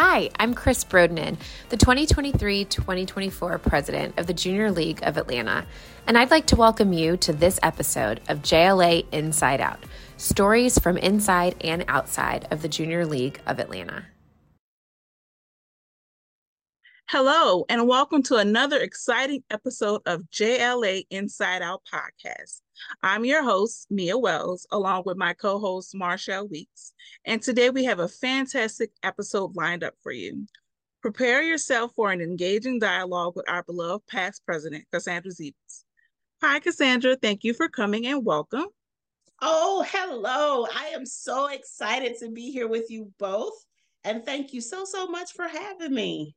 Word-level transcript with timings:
Hi, 0.00 0.30
I'm 0.38 0.54
Chris 0.54 0.84
Brodnan, 0.84 1.38
the 1.70 1.76
2023 1.76 2.66
2024 2.66 3.58
president 3.58 4.16
of 4.16 4.28
the 4.28 4.32
Junior 4.32 4.70
League 4.70 5.00
of 5.02 5.16
Atlanta, 5.16 5.66
and 6.06 6.16
I'd 6.16 6.30
like 6.30 6.46
to 6.46 6.54
welcome 6.54 6.92
you 6.92 7.16
to 7.16 7.32
this 7.32 7.58
episode 7.64 8.20
of 8.28 8.38
JLA 8.38 9.06
Inside 9.10 9.60
Out 9.60 9.82
stories 10.16 10.78
from 10.78 10.98
inside 10.98 11.56
and 11.62 11.84
outside 11.88 12.46
of 12.52 12.62
the 12.62 12.68
Junior 12.68 13.06
League 13.06 13.40
of 13.44 13.58
Atlanta. 13.58 14.04
Hello, 17.10 17.64
and 17.70 17.88
welcome 17.88 18.22
to 18.24 18.36
another 18.36 18.78
exciting 18.80 19.42
episode 19.48 20.02
of 20.04 20.28
JLA 20.30 21.06
Inside 21.08 21.62
Out 21.62 21.80
podcast. 21.90 22.60
I'm 23.02 23.24
your 23.24 23.42
host, 23.42 23.86
Mia 23.88 24.18
Wells, 24.18 24.66
along 24.72 25.04
with 25.06 25.16
my 25.16 25.32
co 25.32 25.58
host, 25.58 25.94
Marshall 25.94 26.48
Weeks. 26.48 26.92
And 27.24 27.40
today 27.40 27.70
we 27.70 27.84
have 27.84 27.98
a 27.98 28.08
fantastic 28.08 28.90
episode 29.02 29.56
lined 29.56 29.84
up 29.84 29.94
for 30.02 30.12
you. 30.12 30.46
Prepare 31.00 31.40
yourself 31.40 31.92
for 31.96 32.12
an 32.12 32.20
engaging 32.20 32.78
dialogue 32.78 33.36
with 33.36 33.48
our 33.48 33.62
beloved 33.62 34.06
past 34.06 34.44
president, 34.44 34.84
Cassandra 34.92 35.32
Seibles. 35.32 35.84
Hi, 36.42 36.60
Cassandra. 36.60 37.16
Thank 37.16 37.42
you 37.42 37.54
for 37.54 37.70
coming 37.70 38.06
and 38.06 38.22
welcome. 38.22 38.66
Oh, 39.40 39.82
hello. 39.88 40.66
I 40.76 40.88
am 40.88 41.06
so 41.06 41.46
excited 41.46 42.18
to 42.18 42.30
be 42.30 42.50
here 42.50 42.68
with 42.68 42.90
you 42.90 43.10
both. 43.18 43.54
And 44.04 44.26
thank 44.26 44.52
you 44.52 44.60
so, 44.60 44.84
so 44.84 45.06
much 45.06 45.32
for 45.32 45.48
having 45.48 45.94
me. 45.94 46.34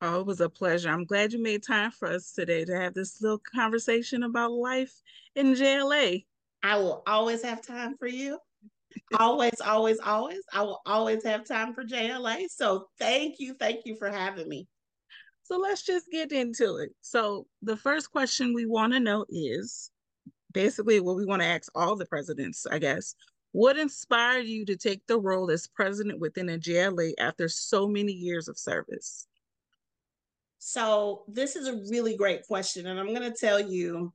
Oh, 0.00 0.20
it 0.20 0.26
was 0.26 0.40
a 0.40 0.48
pleasure. 0.48 0.90
I'm 0.90 1.04
glad 1.04 1.32
you 1.32 1.42
made 1.42 1.64
time 1.64 1.90
for 1.90 2.08
us 2.08 2.32
today 2.32 2.64
to 2.64 2.72
have 2.78 2.94
this 2.94 3.20
little 3.20 3.40
conversation 3.54 4.22
about 4.22 4.52
life 4.52 4.92
in 5.34 5.54
JLA. 5.54 6.24
I 6.62 6.76
will 6.76 7.02
always 7.06 7.42
have 7.42 7.66
time 7.66 7.96
for 7.98 8.06
you. 8.06 8.38
always, 9.18 9.60
always, 9.60 9.98
always. 9.98 10.42
I 10.52 10.62
will 10.62 10.80
always 10.86 11.24
have 11.24 11.44
time 11.44 11.74
for 11.74 11.82
JLA. 11.82 12.44
So 12.48 12.86
thank 13.00 13.40
you. 13.40 13.54
Thank 13.54 13.86
you 13.86 13.96
for 13.96 14.08
having 14.08 14.48
me. 14.48 14.68
So 15.42 15.58
let's 15.58 15.82
just 15.82 16.06
get 16.12 16.30
into 16.30 16.76
it. 16.76 16.90
So 17.00 17.46
the 17.62 17.76
first 17.76 18.12
question 18.12 18.54
we 18.54 18.66
want 18.66 18.92
to 18.92 19.00
know 19.00 19.24
is 19.28 19.90
basically 20.52 21.00
what 21.00 21.16
we 21.16 21.26
want 21.26 21.42
to 21.42 21.48
ask 21.48 21.72
all 21.74 21.96
the 21.96 22.06
presidents, 22.06 22.66
I 22.70 22.78
guess. 22.78 23.16
What 23.52 23.78
inspired 23.78 24.46
you 24.46 24.64
to 24.66 24.76
take 24.76 25.04
the 25.06 25.18
role 25.18 25.50
as 25.50 25.66
president 25.66 26.20
within 26.20 26.50
a 26.50 26.58
JLA 26.58 27.14
after 27.18 27.48
so 27.48 27.88
many 27.88 28.12
years 28.12 28.46
of 28.46 28.58
service? 28.58 29.26
So, 30.58 31.24
this 31.28 31.56
is 31.56 31.68
a 31.68 31.80
really 31.90 32.16
great 32.16 32.42
question. 32.46 32.86
And 32.86 32.98
I'm 32.98 33.14
going 33.14 33.30
to 33.30 33.38
tell 33.38 33.60
you 33.60 34.12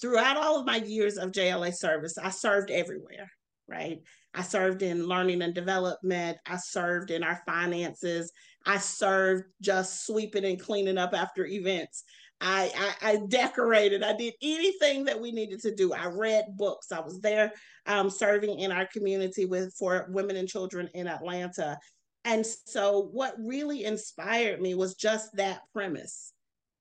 throughout 0.00 0.36
all 0.36 0.58
of 0.58 0.66
my 0.66 0.76
years 0.76 1.16
of 1.16 1.32
JLA 1.32 1.74
service, 1.74 2.18
I 2.18 2.30
served 2.30 2.70
everywhere, 2.70 3.30
right? 3.68 4.00
I 4.34 4.42
served 4.42 4.82
in 4.82 5.06
learning 5.06 5.42
and 5.42 5.54
development. 5.54 6.38
I 6.46 6.56
served 6.56 7.10
in 7.10 7.22
our 7.22 7.40
finances. 7.46 8.32
I 8.66 8.78
served 8.78 9.44
just 9.60 10.06
sweeping 10.06 10.44
and 10.44 10.60
cleaning 10.60 10.98
up 10.98 11.14
after 11.14 11.46
events. 11.46 12.04
I, 12.40 12.72
I, 13.02 13.12
I 13.12 13.18
decorated. 13.28 14.02
I 14.02 14.16
did 14.16 14.34
anything 14.42 15.04
that 15.04 15.20
we 15.20 15.30
needed 15.30 15.60
to 15.60 15.74
do. 15.74 15.92
I 15.92 16.06
read 16.06 16.56
books. 16.56 16.90
I 16.90 17.00
was 17.00 17.20
there 17.20 17.52
um, 17.86 18.10
serving 18.10 18.58
in 18.58 18.72
our 18.72 18.86
community 18.86 19.44
with 19.44 19.72
for 19.78 20.08
women 20.10 20.36
and 20.36 20.48
children 20.48 20.88
in 20.94 21.06
Atlanta. 21.06 21.78
And 22.24 22.46
so, 22.46 23.08
what 23.12 23.34
really 23.38 23.84
inspired 23.84 24.60
me 24.60 24.74
was 24.74 24.94
just 24.94 25.34
that 25.36 25.62
premise 25.72 26.32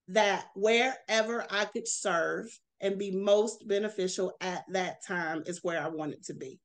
that 0.08 0.47
wherever 0.56 1.45
I 1.50 1.66
could 1.66 1.88
serve 1.88 2.47
and 2.80 3.00
be 3.00 3.11
most 3.11 3.67
beneficial 3.67 4.34
at 4.42 4.64
that 4.72 5.06
time 5.06 5.44
is 5.45 5.64
where 5.64 5.81
I 5.81 5.88
wanted 5.88 6.23
to 6.25 6.34
be. 6.34 6.59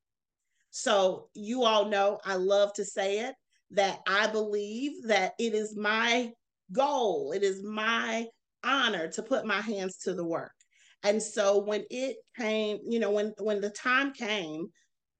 So, 0.70 1.28
you 1.34 1.64
all 1.64 1.86
know 1.86 2.18
I 2.24 2.34
love 2.34 2.72
to 2.74 2.84
say 2.84 3.20
it 3.20 3.34
that 3.72 4.00
I 4.06 4.26
believe 4.26 5.04
that 5.06 5.32
it 5.38 5.54
is 5.54 5.76
my 5.76 6.32
goal, 6.72 7.32
it 7.32 7.42
is 7.42 7.62
my 7.62 8.26
honor 8.62 9.08
to 9.12 9.22
put 9.22 9.46
my 9.46 9.60
hands 9.60 9.96
to 9.98 10.14
the 10.14 10.24
work. 10.24 10.52
And 11.02 11.22
so 11.22 11.58
when 11.58 11.84
it 11.90 12.16
came, 12.36 12.78
you 12.84 12.98
know, 12.98 13.10
when 13.10 13.32
when 13.38 13.60
the 13.60 13.70
time 13.70 14.12
came 14.12 14.68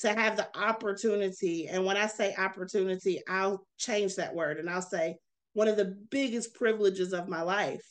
to 0.00 0.12
have 0.12 0.36
the 0.36 0.48
opportunity. 0.58 1.68
And 1.68 1.84
when 1.84 1.96
I 1.96 2.06
say 2.06 2.34
opportunity, 2.36 3.20
I'll 3.28 3.66
change 3.78 4.16
that 4.16 4.34
word 4.34 4.58
and 4.58 4.68
I'll 4.68 4.82
say 4.82 5.16
one 5.54 5.68
of 5.68 5.76
the 5.76 5.96
biggest 6.10 6.54
privileges 6.54 7.12
of 7.12 7.28
my 7.28 7.42
life 7.42 7.82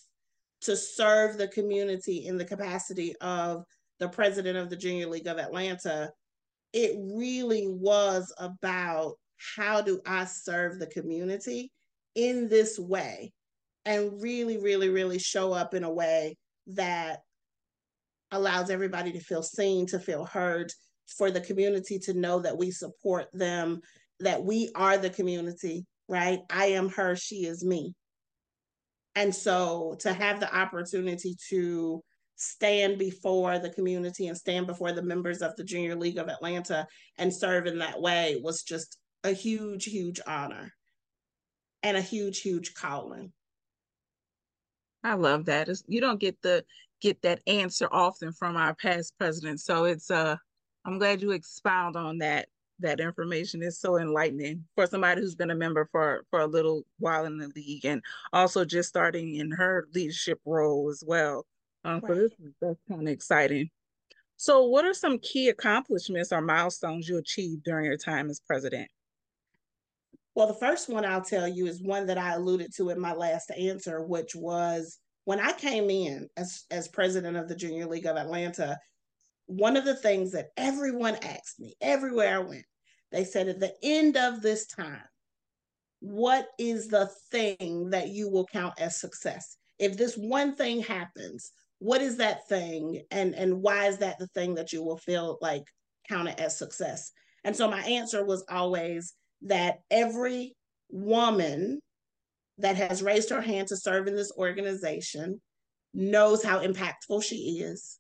to 0.62 0.76
serve 0.76 1.38
the 1.38 1.48
community 1.48 2.26
in 2.28 2.38
the 2.38 2.46
capacity 2.46 3.16
of 3.22 3.64
the 4.00 4.10
president 4.10 4.58
of 4.58 4.70
the 4.70 4.76
Junior 4.76 5.08
League 5.08 5.28
of 5.28 5.38
Atlanta. 5.38 6.12
It 6.74 6.96
really 6.98 7.68
was 7.68 8.34
about 8.38 9.14
how 9.58 9.82
do 9.82 10.00
I 10.06 10.26
serve 10.26 10.80
the 10.80 10.88
community 10.88 11.72
in 12.16 12.48
this 12.50 12.80
way 12.80 13.32
and 13.86 14.22
really, 14.22 14.58
really, 14.58 14.90
really 14.90 15.20
show 15.20 15.54
up 15.54 15.74
in 15.74 15.84
a 15.84 15.94
way 15.94 16.38
that 16.68 17.20
allows 18.32 18.70
everybody 18.70 19.12
to 19.12 19.20
feel 19.20 19.44
seen, 19.44 19.86
to 19.88 20.00
feel 20.00 20.26
heard, 20.26 20.72
for 21.08 21.32
the 21.32 21.42
community 21.42 22.00
to 22.00 22.14
know 22.14 22.40
that 22.40 22.58
we 22.58 22.72
support 22.72 23.28
them, 23.34 23.82
that 24.20 24.44
we 24.44 24.72
are 24.76 24.98
the 24.98 25.10
community, 25.10 25.86
right? 26.08 26.40
I 26.50 26.68
am 26.68 26.90
her, 26.90 27.16
she 27.16 27.46
is 27.46 27.64
me. 27.64 27.94
And 29.16 29.34
so 29.34 29.96
to 30.00 30.14
have 30.14 30.40
the 30.40 30.54
opportunity 30.54 31.36
to 31.50 32.04
stand 32.36 32.98
before 32.98 33.60
the 33.60 33.70
community 33.70 34.28
and 34.28 34.38
stand 34.38 34.68
before 34.68 34.92
the 34.92 35.02
members 35.02 35.42
of 35.42 35.56
the 35.56 35.64
Junior 35.64 35.96
League 35.96 36.18
of 36.18 36.28
Atlanta 36.28 36.86
and 37.18 37.34
serve 37.34 37.66
in 37.66 37.80
that 37.80 38.02
way 38.02 38.40
was 38.44 38.64
just 38.64 38.98
a 39.24 39.32
huge, 39.32 39.86
huge 39.86 40.20
honor 40.28 40.74
and 41.82 41.96
a 41.96 42.02
huge, 42.02 42.42
huge 42.42 42.74
calling. 42.74 43.32
I 45.04 45.14
love 45.14 45.46
that. 45.46 45.70
You 45.88 46.02
don't 46.02 46.20
get 46.20 46.42
the 46.42 46.66
get 47.02 47.22
that 47.22 47.42
answer 47.46 47.88
often 47.92 48.32
from 48.34 48.58
our 48.58 48.74
past 48.74 49.14
presidents, 49.18 49.64
so 49.64 49.84
it's 49.84 50.10
uh 50.10 50.36
I'm 50.86 50.98
glad 51.00 51.22
you 51.22 51.32
expound 51.32 51.96
on 51.96 52.20
that. 52.20 52.48
That 52.80 53.00
information 53.00 53.64
is 53.64 53.80
so 53.80 53.98
enlightening 53.98 54.66
for 54.76 54.86
somebody 54.86 55.22
who's 55.22 55.34
been 55.34 55.50
a 55.50 55.56
member 55.56 55.88
for 55.94 56.26
for 56.30 56.42
a 56.42 56.46
little 56.46 56.84
while 57.00 57.24
in 57.26 57.38
the 57.38 57.50
league, 57.56 57.86
and 57.86 58.02
also 58.34 58.66
just 58.66 58.90
starting 58.90 59.36
in 59.36 59.50
her 59.52 59.88
leadership 59.94 60.42
role 60.46 60.90
as 60.90 61.02
well. 61.08 61.46
Um, 61.86 62.02
right. 62.02 62.08
So 62.08 62.16
this 62.16 62.32
that's 62.62 62.80
kind 62.90 63.02
of 63.02 63.08
exciting. 63.08 63.70
So, 64.38 64.66
what 64.66 64.84
are 64.84 64.94
some 64.94 65.20
key 65.20 65.48
accomplishments 65.48 66.34
or 66.34 66.42
milestones 66.42 67.08
you 67.08 67.18
achieved 67.18 67.64
during 67.64 67.86
your 67.86 67.98
time 67.98 68.30
as 68.30 68.42
president? 68.42 68.90
Well, 70.36 70.48
the 70.48 70.54
first 70.54 70.90
one 70.90 71.06
I'll 71.06 71.22
tell 71.22 71.48
you 71.48 71.68
is 71.68 71.82
one 71.82 72.06
that 72.08 72.18
I 72.18 72.34
alluded 72.34 72.76
to 72.76 72.90
in 72.90 73.00
my 73.00 73.14
last 73.14 73.52
answer, 73.58 74.04
which 74.04 74.36
was 74.36 75.00
when 75.24 75.40
I 75.40 75.54
came 75.54 75.90
in 75.90 76.30
as, 76.36 76.66
as 76.70 76.90
president 76.90 77.38
of 77.38 77.48
the 77.48 77.56
Junior 77.56 77.86
League 77.86 78.06
of 78.06 78.18
Atlanta, 78.18 78.78
one 79.48 79.78
of 79.78 79.86
the 79.86 79.96
things 79.96 80.32
that 80.32 80.50
everyone 80.58 81.16
asked 81.16 81.60
me 81.60 81.76
everywhere 81.82 82.36
I 82.36 82.40
went, 82.40 82.66
they 83.12 83.24
said 83.24 83.48
at 83.48 83.60
the 83.60 83.74
end 83.84 84.18
of 84.18 84.42
this 84.42 84.66
time, 84.66 85.04
what 86.00 86.48
is 86.60 86.88
the 86.88 87.10
thing 87.32 87.90
that 87.92 88.10
you 88.10 88.30
will 88.30 88.46
count 88.46 88.74
as 88.80 89.00
success? 89.00 89.58
If 89.80 89.98
this 89.98 90.16
one 90.16 90.56
thing 90.56 90.82
happens, 90.82 91.52
what 91.80 92.02
is 92.02 92.18
that 92.18 92.48
thing 92.48 93.04
and 93.12 93.36
and 93.36 93.62
why 93.62 93.88
is 93.88 93.98
that 94.00 94.18
the 94.18 94.28
thing 94.28 94.56
that 94.56 94.72
you 94.74 94.84
will 94.84 94.98
feel 94.98 95.38
like 95.42 95.64
counted 96.08 96.40
as 96.40 96.58
success? 96.58 97.12
And 97.44 97.56
so 97.56 97.70
my 97.70 97.82
answer 97.82 98.26
was 98.26 98.44
always 98.50 99.14
that 99.44 99.80
every 99.92 100.56
woman 100.90 101.82
that 102.58 102.76
has 102.78 103.04
raised 103.04 103.30
her 103.30 103.42
hand 103.42 103.68
to 103.68 103.78
serve 103.78 104.08
in 104.08 104.16
this 104.16 104.32
organization 104.38 105.42
knows 105.94 106.44
how 106.44 106.66
impactful 106.66 107.24
she 107.24 107.60
is 107.60 108.00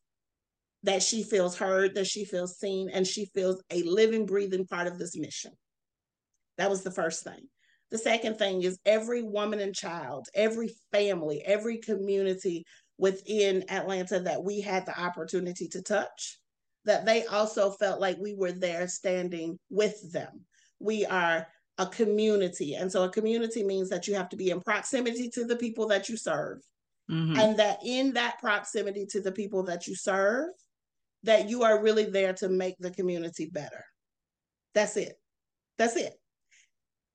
that 0.85 1.03
she 1.03 1.23
feels 1.23 1.57
heard, 1.57 1.96
that 1.96 2.07
she 2.07 2.25
feels 2.25 2.57
seen, 2.57 2.90
and 2.90 3.06
she 3.06 3.25
feels 3.34 3.62
a 3.72 3.84
living, 3.84 4.25
breathing 4.25 4.66
part 4.66 4.88
of 4.88 4.97
this 4.97 5.18
mission. 5.18 5.51
That 6.57 6.69
was 6.69 6.84
the 6.84 6.91
first 6.91 7.23
thing. 7.23 7.47
The 7.91 7.97
second 7.97 8.37
thing 8.37 8.61
is 8.61 8.79
every 8.85 9.23
woman 9.23 9.59
and 9.59 9.76
child, 9.76 10.28
every 10.34 10.73
family, 10.91 11.41
every 11.46 11.78
community 11.78 12.66
within 12.97 13.70
Atlanta 13.70 14.20
that 14.22 14.43
we 14.43 14.61
had 14.61 14.85
the 14.85 14.99
opportunity 14.99 15.67
to 15.70 15.82
touch, 15.82 16.40
that 16.85 17.05
they 17.05 17.26
also 17.26 17.72
felt 17.72 17.99
like 17.99 18.17
we 18.20 18.35
were 18.35 18.52
there 18.52 18.88
standing 18.88 19.58
with 19.70 20.11
them. 20.11 20.41
We 20.79 21.05
are 21.05 21.47
a 21.78 21.88
community. 21.88 22.76
And 22.76 22.91
so 22.91 23.03
a 23.03 23.09
community 23.09 23.64
means 23.64 23.90
that 23.90 24.08
you 24.08 24.16
have 24.16 24.29
to 24.29 24.38
be 24.38 24.52
in 24.52 24.61
proximity 24.61 25.29
to 25.31 25.46
the 25.46 25.58
people 25.58 25.88
that 25.88 26.09
you 26.09 26.16
serve. 26.16 26.59
Mm-hmm. 27.11 27.40
And 27.40 27.59
that 27.59 27.79
in 27.85 28.14
that 28.14 28.40
proximity 28.40 29.05
to 29.08 29.22
the 29.22 29.31
people 29.31 29.64
that 29.64 29.88
you 29.88 29.96
serve, 29.96 30.49
that 31.25 31.49
you 31.49 31.63
are 31.63 31.81
really 31.81 32.05
there 32.05 32.33
to 32.33 32.49
make 32.49 32.75
the 32.79 32.91
community 32.91 33.49
better. 33.51 33.83
That's 34.73 34.97
it. 34.97 35.13
That's 35.77 35.95
it. 35.95 36.13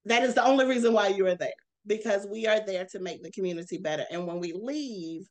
That 0.05 0.23
is 0.23 0.35
the 0.35 0.45
only 0.45 0.67
reason 0.67 0.93
why 0.93 1.09
you 1.09 1.27
are 1.27 1.35
there 1.35 1.53
because 1.87 2.27
we 2.31 2.47
are 2.47 2.65
there 2.65 2.87
to 2.93 2.99
make 2.99 3.23
the 3.23 3.31
community 3.31 3.79
better. 3.79 4.05
And 4.11 4.27
when 4.27 4.41
we 4.41 4.53
leave, 4.53 5.23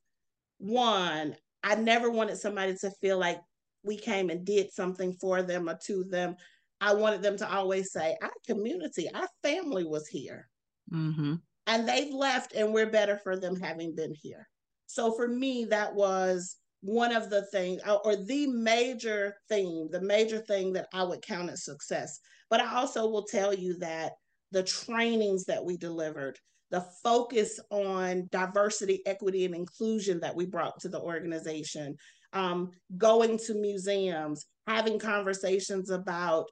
one, 0.58 1.36
I 1.64 1.76
never 1.76 2.10
wanted 2.10 2.38
somebody 2.38 2.76
to 2.82 2.92
feel 3.02 3.18
like 3.18 3.40
we 3.84 3.98
came 3.98 4.30
and 4.30 4.46
did 4.46 4.72
something 4.72 5.14
for 5.20 5.42
them 5.42 5.70
or 5.70 5.78
to 5.86 6.04
them. 6.06 6.36
I 6.82 6.94
wanted 6.94 7.22
them 7.22 7.38
to 7.38 7.52
always 7.52 7.92
say, 7.92 8.16
Our 8.22 8.32
community, 8.48 9.10
our 9.14 9.28
family 9.44 9.84
was 9.84 10.08
here. 10.08 10.48
Mm-hmm. 10.94 11.36
And 11.68 11.88
they've 11.88 12.14
left, 12.14 12.54
and 12.56 12.74
we're 12.74 12.90
better 12.90 13.18
for 13.18 13.38
them 13.38 13.56
having 13.56 13.96
been 13.96 14.14
here. 14.14 14.48
So 14.88 15.14
for 15.14 15.28
me, 15.28 15.66
that 15.66 15.94
was 15.94 16.56
one 16.82 17.14
of 17.14 17.30
the 17.30 17.46
things, 17.48 17.82
or 18.06 18.16
the 18.16 18.48
major 18.48 19.36
theme, 19.50 19.90
the 19.92 20.02
major 20.02 20.40
thing 20.40 20.74
that 20.74 20.88
I 20.94 21.04
would 21.04 21.22
count 21.22 21.50
as 21.50 21.66
success. 21.66 22.20
But 22.50 22.62
I 22.62 22.76
also 22.76 23.08
will 23.08 23.26
tell 23.26 23.54
you 23.54 23.78
that 23.80 24.14
the 24.52 24.64
trainings 24.64 25.46
that 25.46 25.64
we 25.64 25.78
delivered, 25.78 26.38
the 26.72 26.86
focus 27.04 27.60
on 27.70 28.28
diversity, 28.32 29.02
equity, 29.06 29.46
and 29.46 29.56
inclusion 29.56 30.20
that 30.22 30.36
we 30.36 30.46
brought 30.46 30.80
to 30.82 30.90
the 30.90 31.02
organization, 31.02 31.96
um, 32.34 32.70
going 32.98 33.38
to 33.40 33.56
museums, 33.56 34.46
having 34.68 35.00
conversations 35.00 35.90
about 35.90 36.46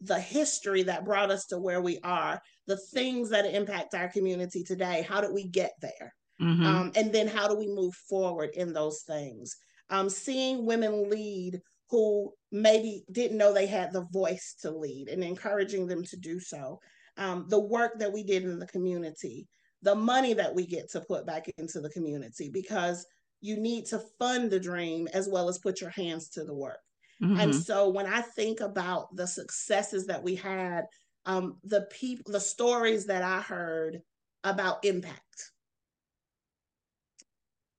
the 0.00 0.18
history 0.18 0.82
that 0.82 1.04
brought 1.04 1.30
us 1.30 1.46
to 1.46 1.58
where 1.58 1.82
we 1.82 1.98
are, 2.02 2.40
the 2.66 2.78
things 2.94 3.28
that 3.30 3.44
impact 3.44 3.94
our 3.94 4.08
community 4.08 4.64
today. 4.64 5.04
How 5.06 5.20
did 5.20 5.32
we 5.32 5.46
get 5.46 5.72
there? 5.80 6.14
Mm-hmm. 6.40 6.66
Um, 6.66 6.92
and 6.94 7.12
then 7.12 7.28
how 7.28 7.48
do 7.48 7.56
we 7.56 7.66
move 7.66 7.94
forward 7.94 8.50
in 8.54 8.72
those 8.72 9.02
things? 9.02 9.56
Um, 9.90 10.08
seeing 10.08 10.64
women 10.64 11.10
lead 11.10 11.60
who 11.90 12.32
maybe 12.52 13.04
didn't 13.10 13.36
know 13.36 13.52
they 13.52 13.66
had 13.66 13.92
the 13.92 14.06
voice 14.12 14.54
to 14.62 14.70
lead 14.70 15.08
and 15.08 15.24
encouraging 15.24 15.86
them 15.86 16.04
to 16.04 16.16
do 16.16 16.38
so. 16.38 16.80
Um, 17.16 17.46
the 17.48 17.60
work 17.60 17.98
that 17.98 18.12
we 18.12 18.22
did 18.22 18.44
in 18.44 18.58
the 18.58 18.66
community, 18.68 19.48
the 19.82 19.94
money 19.94 20.32
that 20.34 20.54
we 20.54 20.66
get 20.66 20.90
to 20.92 21.00
put 21.00 21.26
back 21.26 21.46
into 21.58 21.80
the 21.80 21.90
community, 21.90 22.48
because 22.48 23.04
you 23.40 23.56
need 23.56 23.86
to 23.86 24.02
fund 24.18 24.50
the 24.50 24.60
dream 24.60 25.08
as 25.12 25.28
well 25.28 25.48
as 25.48 25.58
put 25.58 25.80
your 25.80 25.90
hands 25.90 26.28
to 26.30 26.44
the 26.44 26.54
work. 26.54 26.78
Mm-hmm. 27.22 27.40
And 27.40 27.54
so 27.54 27.88
when 27.88 28.06
I 28.06 28.20
think 28.20 28.60
about 28.60 29.14
the 29.16 29.26
successes 29.26 30.06
that 30.06 30.22
we 30.22 30.36
had, 30.36 30.84
um, 31.26 31.58
the 31.64 31.82
people, 31.90 32.32
the 32.32 32.40
stories 32.40 33.06
that 33.06 33.22
I 33.22 33.40
heard 33.40 34.00
about 34.44 34.84
impact, 34.84 35.50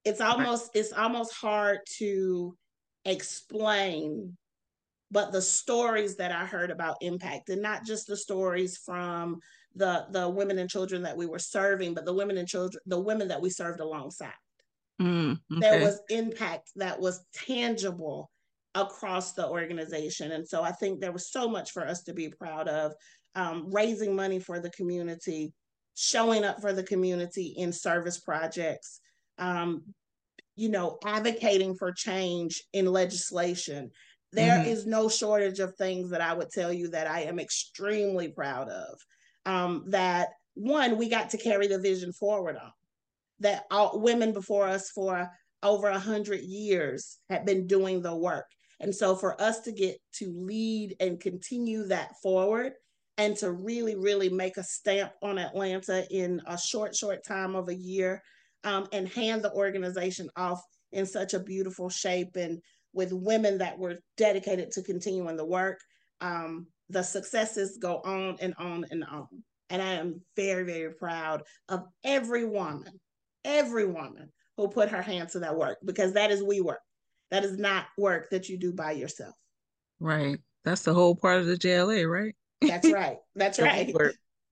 it's 0.06 0.21
almost 0.21 0.71
it's 0.74 0.94
almost 0.94 1.33
hard 1.33 1.80
to 1.98 2.56
explain 3.06 4.38
but 5.12 5.31
the 5.31 5.42
stories 5.42 6.15
that 6.15 6.31
i 6.31 6.45
heard 6.45 6.71
about 6.71 6.98
impact 7.01 7.50
and 7.50 7.62
not 7.62 7.86
just 7.86 8.07
the 8.07 8.18
stories 8.18 8.77
from 8.77 9.39
the 9.75 10.06
the 10.12 10.30
women 10.30 10.59
and 10.59 10.69
children 10.69 11.03
that 11.03 11.18
we 11.18 11.25
were 11.25 11.39
serving 11.39 11.94
but 11.94 12.06
the 12.06 12.13
women 12.13 12.38
and 12.38 12.48
children 12.48 12.81
the 12.86 13.00
women 13.00 13.27
that 13.27 13.42
we 13.42 13.50
served 13.50 13.80
alongside. 13.80 14.33
Mm, 15.01 15.39
okay. 15.51 15.59
there 15.59 15.80
was 15.80 16.00
impact 16.09 16.69
that 16.75 17.00
was 17.00 17.25
tangible 17.33 18.30
across 18.75 19.33
the 19.33 19.47
organization. 19.47 20.31
And 20.31 20.47
so 20.47 20.62
i 20.62 20.71
think 20.71 21.00
there 21.00 21.12
was 21.12 21.31
so 21.31 21.47
much 21.47 21.71
for 21.71 21.88
us 21.88 22.04
to 22.04 22.13
be 22.13 22.30
proud 22.30 22.68
of 22.68 22.94
um, 23.36 23.69
raising 23.71 24.15
money 24.15 24.39
for 24.39 24.59
the 24.59 24.69
community 24.71 25.54
showing 25.95 26.44
up 26.44 26.62
for 26.62 26.74
the 26.74 26.83
community 26.83 27.54
in 27.57 27.71
service 27.71 28.19
projects 28.19 29.00
um, 29.41 29.83
you 30.55 30.69
know, 30.69 30.97
advocating 31.05 31.75
for 31.75 31.91
change 31.91 32.63
in 32.71 32.85
legislation. 32.85 33.91
There 34.31 34.59
mm-hmm. 34.59 34.69
is 34.69 34.85
no 34.85 35.09
shortage 35.09 35.59
of 35.59 35.75
things 35.75 36.11
that 36.11 36.21
I 36.21 36.33
would 36.33 36.51
tell 36.51 36.71
you 36.71 36.89
that 36.89 37.07
I 37.07 37.21
am 37.23 37.39
extremely 37.39 38.29
proud 38.29 38.69
of. 38.69 38.97
Um, 39.45 39.85
that 39.88 40.29
one, 40.53 40.97
we 40.97 41.09
got 41.09 41.31
to 41.31 41.38
carry 41.38 41.67
the 41.67 41.79
vision 41.79 42.13
forward 42.13 42.55
on. 42.55 42.71
That 43.39 43.63
all 43.71 43.99
women 43.99 44.31
before 44.31 44.67
us 44.67 44.91
for 44.91 45.29
over 45.63 45.87
a 45.89 45.99
hundred 45.99 46.41
years 46.41 47.17
had 47.29 47.45
been 47.45 47.67
doing 47.67 48.01
the 48.01 48.15
work. 48.15 48.45
And 48.79 48.94
so 48.94 49.15
for 49.15 49.39
us 49.41 49.61
to 49.61 49.71
get 49.71 49.97
to 50.15 50.33
lead 50.35 50.95
and 50.99 51.19
continue 51.19 51.87
that 51.87 52.13
forward 52.21 52.73
and 53.17 53.35
to 53.37 53.51
really, 53.51 53.95
really 53.95 54.29
make 54.29 54.57
a 54.57 54.63
stamp 54.63 55.11
on 55.21 55.37
Atlanta 55.37 56.05
in 56.09 56.41
a 56.47 56.57
short, 56.57 56.95
short 56.95 57.23
time 57.23 57.55
of 57.55 57.69
a 57.69 57.75
year 57.75 58.21
um, 58.63 58.87
and 58.91 59.07
hand 59.07 59.43
the 59.43 59.53
organization 59.53 60.29
off 60.35 60.61
in 60.91 61.05
such 61.05 61.33
a 61.33 61.39
beautiful 61.39 61.89
shape 61.89 62.35
and 62.35 62.59
with 62.93 63.13
women 63.13 63.57
that 63.59 63.77
were 63.77 63.97
dedicated 64.17 64.71
to 64.71 64.81
continuing 64.81 65.37
the 65.37 65.45
work. 65.45 65.79
Um, 66.19 66.67
the 66.89 67.01
successes 67.01 67.77
go 67.81 68.01
on 68.03 68.37
and 68.41 68.53
on 68.57 68.85
and 68.91 69.03
on. 69.05 69.27
And 69.69 69.81
I 69.81 69.93
am 69.93 70.21
very, 70.35 70.63
very 70.63 70.93
proud 70.93 71.43
of 71.69 71.85
every 72.03 72.43
woman, 72.43 72.99
every 73.45 73.85
woman 73.85 74.29
who 74.57 74.67
put 74.67 74.89
her 74.89 75.01
hand 75.01 75.29
to 75.29 75.39
that 75.39 75.55
work 75.55 75.77
because 75.85 76.13
that 76.13 76.31
is 76.31 76.43
we 76.43 76.59
work. 76.59 76.81
That 77.31 77.45
is 77.45 77.57
not 77.57 77.85
work 77.97 78.29
that 78.31 78.49
you 78.49 78.57
do 78.59 78.73
by 78.73 78.91
yourself. 78.91 79.33
Right. 80.01 80.37
That's 80.65 80.81
the 80.81 80.93
whole 80.93 81.15
part 81.15 81.39
of 81.39 81.45
the 81.45 81.55
JLA, 81.55 82.09
right? 82.09 82.35
That's 82.61 82.91
right. 82.91 83.17
That's 83.35 83.59
right. 83.61 83.93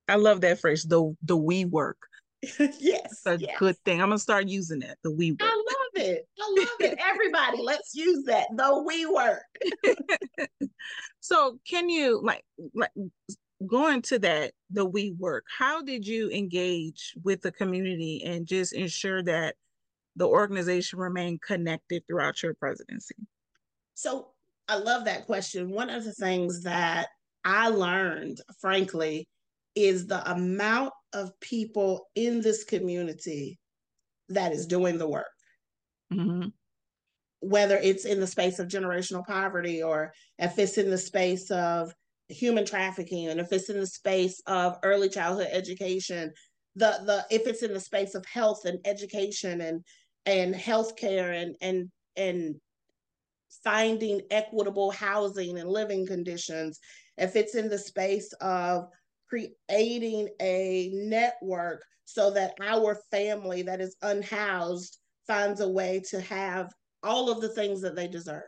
I 0.07 0.15
love 0.15 0.41
that 0.41 0.59
phrase, 0.59 0.83
the 0.83 1.13
the 1.23 1.37
we 1.37 1.65
work. 1.65 1.97
yes. 2.79 3.21
That's 3.23 3.41
a 3.41 3.45
yes. 3.45 3.55
good 3.59 3.77
thing. 3.85 4.01
I'm 4.01 4.09
gonna 4.09 4.19
start 4.19 4.47
using 4.47 4.79
that. 4.79 4.97
The 5.03 5.11
we 5.11 5.31
work. 5.31 5.41
I 5.41 5.55
love 5.55 6.05
it. 6.05 6.27
I 6.39 6.55
love 6.57 6.91
it. 6.91 6.99
Everybody, 6.99 7.61
let's 7.61 7.93
use 7.93 8.23
that. 8.25 8.47
The 8.55 8.83
we 8.85 9.05
work. 9.05 9.43
so 11.19 11.59
can 11.67 11.89
you 11.89 12.21
like 12.23 12.43
like 12.73 12.91
going 13.67 14.01
to 14.03 14.19
that, 14.19 14.53
the 14.69 14.85
we 14.85 15.11
work, 15.19 15.45
how 15.57 15.81
did 15.81 16.07
you 16.07 16.29
engage 16.31 17.13
with 17.23 17.41
the 17.41 17.51
community 17.51 18.23
and 18.25 18.47
just 18.47 18.73
ensure 18.73 19.21
that 19.23 19.55
the 20.15 20.27
organization 20.27 20.99
remained 20.99 21.41
connected 21.41 22.03
throughout 22.07 22.41
your 22.41 22.53
presidency? 22.53 23.15
So 23.95 24.29
I 24.67 24.77
love 24.77 25.05
that 25.05 25.25
question. 25.25 25.71
One 25.71 25.89
of 25.89 26.05
the 26.05 26.13
things 26.13 26.63
that 26.63 27.07
I 27.43 27.69
learned, 27.69 28.39
frankly, 28.59 29.27
is 29.75 30.07
the 30.07 30.29
amount 30.31 30.93
of 31.13 31.31
people 31.39 32.07
in 32.15 32.41
this 32.41 32.63
community 32.63 33.59
that 34.29 34.51
is 34.51 34.65
doing 34.65 34.97
the 34.97 35.07
work. 35.07 35.25
Mm-hmm. 36.13 36.47
Whether 37.41 37.77
it's 37.77 38.05
in 38.05 38.19
the 38.19 38.27
space 38.27 38.59
of 38.59 38.67
generational 38.67 39.25
poverty 39.25 39.81
or 39.81 40.13
if 40.37 40.59
it's 40.59 40.77
in 40.77 40.89
the 40.89 40.97
space 40.97 41.49
of 41.51 41.93
human 42.27 42.65
trafficking 42.65 43.27
and 43.27 43.39
if 43.39 43.51
it's 43.51 43.69
in 43.69 43.79
the 43.79 43.87
space 43.87 44.41
of 44.45 44.77
early 44.83 45.09
childhood 45.09 45.47
education, 45.51 46.31
the 46.75 46.99
the 47.05 47.25
if 47.31 47.47
it's 47.47 47.63
in 47.63 47.73
the 47.73 47.79
space 47.79 48.13
of 48.15 48.25
health 48.25 48.65
and 48.65 48.79
education 48.85 49.61
and 49.61 49.83
and 50.25 50.53
healthcare 50.53 51.41
and 51.41 51.55
and 51.61 51.89
and 52.15 52.55
finding 53.63 54.21
equitable 54.29 54.91
housing 54.91 55.57
and 55.57 55.69
living 55.69 56.05
conditions, 56.05 56.79
if 57.17 57.35
it's 57.35 57.55
in 57.55 57.69
the 57.69 57.79
space 57.79 58.31
of 58.41 58.85
creating 59.29 60.29
a 60.41 60.89
network 60.93 61.83
so 62.05 62.31
that 62.31 62.53
our 62.61 62.97
family 63.11 63.61
that 63.61 63.81
is 63.81 63.95
unhoused 64.01 64.97
finds 65.27 65.61
a 65.61 65.69
way 65.69 66.01
to 66.09 66.19
have 66.21 66.71
all 67.03 67.29
of 67.29 67.39
the 67.39 67.49
things 67.49 67.81
that 67.81 67.95
they 67.95 68.07
deserve 68.07 68.41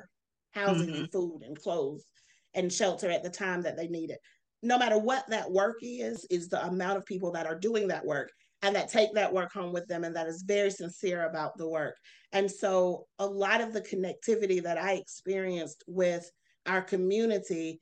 housing 0.51 0.89
mm-hmm. 0.89 1.01
and 1.01 1.11
food 1.11 1.41
and 1.45 1.59
clothes 1.59 2.05
and 2.53 2.73
shelter 2.73 3.09
at 3.09 3.23
the 3.23 3.29
time 3.29 3.61
that 3.61 3.77
they 3.77 3.87
need 3.87 4.09
it 4.09 4.19
no 4.63 4.77
matter 4.77 4.97
what 4.97 5.23
that 5.29 5.49
work 5.49 5.77
is 5.81 6.25
is 6.29 6.49
the 6.49 6.63
amount 6.65 6.97
of 6.97 7.05
people 7.05 7.31
that 7.31 7.45
are 7.45 7.57
doing 7.57 7.87
that 7.87 8.05
work 8.05 8.29
and 8.63 8.75
that 8.75 8.89
take 8.89 9.13
that 9.13 9.33
work 9.33 9.51
home 9.53 9.73
with 9.73 9.87
them 9.87 10.03
and 10.03 10.15
that 10.15 10.27
is 10.27 10.43
very 10.45 10.69
sincere 10.69 11.27
about 11.27 11.57
the 11.57 11.67
work 11.67 11.95
and 12.33 12.49
so 12.49 13.05
a 13.19 13.25
lot 13.25 13.61
of 13.61 13.73
the 13.73 13.81
connectivity 13.81 14.61
that 14.61 14.77
i 14.77 14.93
experienced 14.93 15.83
with 15.87 16.29
our 16.65 16.81
community 16.81 17.79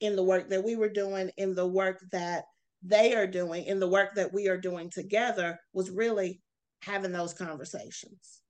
in 0.00 0.16
the 0.16 0.22
work 0.22 0.48
that 0.50 0.64
we 0.64 0.76
were 0.76 0.88
doing, 0.88 1.30
in 1.36 1.54
the 1.54 1.66
work 1.66 2.00
that 2.12 2.44
they 2.82 3.14
are 3.14 3.26
doing, 3.26 3.64
in 3.64 3.78
the 3.78 3.88
work 3.88 4.14
that 4.14 4.32
we 4.32 4.48
are 4.48 4.56
doing 4.56 4.90
together, 4.90 5.58
was 5.72 5.90
really 5.90 6.40
having 6.82 7.12
those 7.12 7.34
conversations, 7.34 8.40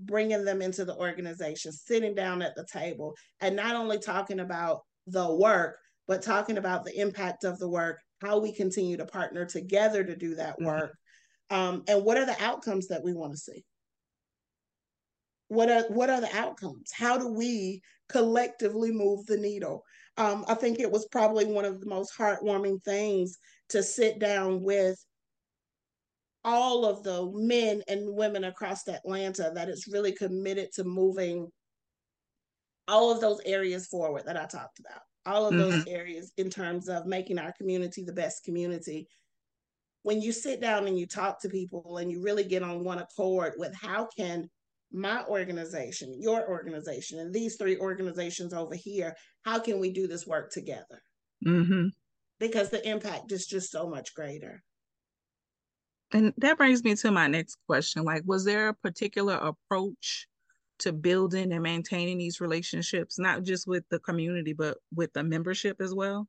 bringing 0.00 0.44
them 0.44 0.62
into 0.62 0.84
the 0.84 0.96
organization, 0.96 1.72
sitting 1.72 2.14
down 2.14 2.40
at 2.40 2.54
the 2.56 2.66
table, 2.72 3.14
and 3.40 3.54
not 3.54 3.76
only 3.76 3.98
talking 3.98 4.40
about 4.40 4.80
the 5.06 5.34
work, 5.34 5.78
but 6.08 6.22
talking 6.22 6.58
about 6.58 6.84
the 6.84 6.98
impact 6.98 7.44
of 7.44 7.58
the 7.58 7.68
work, 7.68 8.00
how 8.22 8.38
we 8.38 8.52
continue 8.52 8.96
to 8.96 9.04
partner 9.04 9.44
together 9.44 10.02
to 10.02 10.16
do 10.16 10.34
that 10.34 10.54
mm-hmm. 10.54 10.66
work, 10.66 10.96
um, 11.50 11.82
and 11.88 12.02
what 12.04 12.16
are 12.16 12.26
the 12.26 12.42
outcomes 12.42 12.88
that 12.88 13.04
we 13.04 13.12
want 13.12 13.32
to 13.32 13.38
see 13.38 13.64
what 15.52 15.70
are 15.70 15.84
what 15.88 16.10
are 16.10 16.20
the 16.20 16.36
outcomes 16.36 16.90
how 16.92 17.18
do 17.18 17.28
we 17.28 17.80
collectively 18.08 18.90
move 18.90 19.24
the 19.26 19.36
needle 19.36 19.82
um, 20.18 20.44
I 20.46 20.54
think 20.54 20.78
it 20.78 20.90
was 20.90 21.06
probably 21.06 21.46
one 21.46 21.64
of 21.64 21.80
the 21.80 21.86
most 21.86 22.12
heartwarming 22.16 22.82
things 22.82 23.38
to 23.70 23.82
sit 23.82 24.18
down 24.18 24.62
with 24.62 25.02
all 26.44 26.84
of 26.84 27.02
the 27.02 27.30
men 27.34 27.82
and 27.88 28.14
women 28.14 28.44
across 28.44 28.86
Atlanta 28.88 29.52
that 29.54 29.68
is 29.68 29.88
really 29.90 30.12
committed 30.12 30.70
to 30.74 30.84
moving 30.84 31.48
all 32.88 33.10
of 33.10 33.20
those 33.20 33.40
areas 33.46 33.86
forward 33.86 34.24
that 34.26 34.36
I 34.36 34.44
talked 34.44 34.80
about. 34.80 35.00
All 35.24 35.46
of 35.46 35.54
mm-hmm. 35.54 35.70
those 35.70 35.86
areas 35.86 36.32
in 36.36 36.50
terms 36.50 36.88
of 36.88 37.06
making 37.06 37.38
our 37.38 37.52
community 37.52 38.02
the 38.02 38.12
best 38.12 38.44
community. 38.44 39.06
When 40.02 40.20
you 40.20 40.32
sit 40.32 40.60
down 40.60 40.88
and 40.88 40.98
you 40.98 41.06
talk 41.06 41.40
to 41.40 41.48
people 41.48 41.98
and 41.98 42.10
you 42.10 42.20
really 42.20 42.44
get 42.44 42.64
on 42.64 42.82
one 42.82 42.98
accord 42.98 43.54
with 43.56 43.72
how 43.80 44.08
can 44.16 44.50
my 44.92 45.24
organization, 45.24 46.14
your 46.20 46.48
organization, 46.48 47.18
and 47.18 47.32
these 47.32 47.56
three 47.56 47.78
organizations 47.78 48.52
over 48.52 48.74
here, 48.74 49.14
how 49.44 49.58
can 49.58 49.80
we 49.80 49.92
do 49.92 50.06
this 50.06 50.26
work 50.26 50.50
together? 50.52 51.02
Mm-hmm. 51.46 51.88
Because 52.38 52.70
the 52.70 52.86
impact 52.88 53.32
is 53.32 53.46
just 53.46 53.70
so 53.70 53.88
much 53.88 54.14
greater. 54.14 54.62
And 56.12 56.34
that 56.38 56.58
brings 56.58 56.84
me 56.84 56.94
to 56.96 57.10
my 57.10 57.26
next 57.26 57.56
question. 57.66 58.04
Like, 58.04 58.22
was 58.26 58.44
there 58.44 58.68
a 58.68 58.74
particular 58.74 59.34
approach 59.34 60.26
to 60.80 60.92
building 60.92 61.52
and 61.52 61.62
maintaining 61.62 62.18
these 62.18 62.40
relationships, 62.40 63.18
not 63.18 63.44
just 63.44 63.66
with 63.66 63.84
the 63.88 63.98
community, 64.00 64.52
but 64.52 64.78
with 64.94 65.12
the 65.14 65.22
membership 65.22 65.80
as 65.80 65.94
well? 65.94 66.28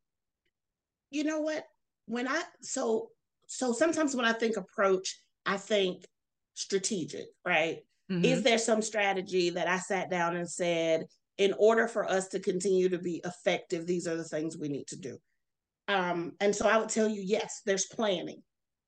You 1.11 1.23
know 1.23 1.41
what? 1.41 1.65
When 2.05 2.27
I 2.27 2.43
so 2.61 3.09
so 3.47 3.73
sometimes 3.73 4.15
when 4.15 4.25
I 4.25 4.33
think 4.33 4.57
approach, 4.57 5.19
I 5.45 5.57
think 5.57 6.05
strategic, 6.53 7.25
right? 7.45 7.79
Mm-hmm. 8.11 8.25
Is 8.25 8.43
there 8.43 8.57
some 8.57 8.81
strategy 8.81 9.49
that 9.51 9.67
I 9.67 9.77
sat 9.79 10.09
down 10.09 10.35
and 10.35 10.49
said, 10.49 11.05
in 11.37 11.53
order 11.57 11.87
for 11.87 12.07
us 12.07 12.27
to 12.29 12.39
continue 12.39 12.89
to 12.89 12.99
be 12.99 13.21
effective, 13.25 13.87
these 13.87 14.07
are 14.07 14.15
the 14.15 14.23
things 14.23 14.57
we 14.57 14.69
need 14.69 14.87
to 14.87 14.97
do? 14.97 15.17
Um, 15.87 16.33
and 16.39 16.55
so 16.55 16.67
I 16.67 16.77
would 16.77 16.89
tell 16.89 17.07
you, 17.07 17.21
yes, 17.23 17.61
there's 17.65 17.85
planning, 17.85 18.41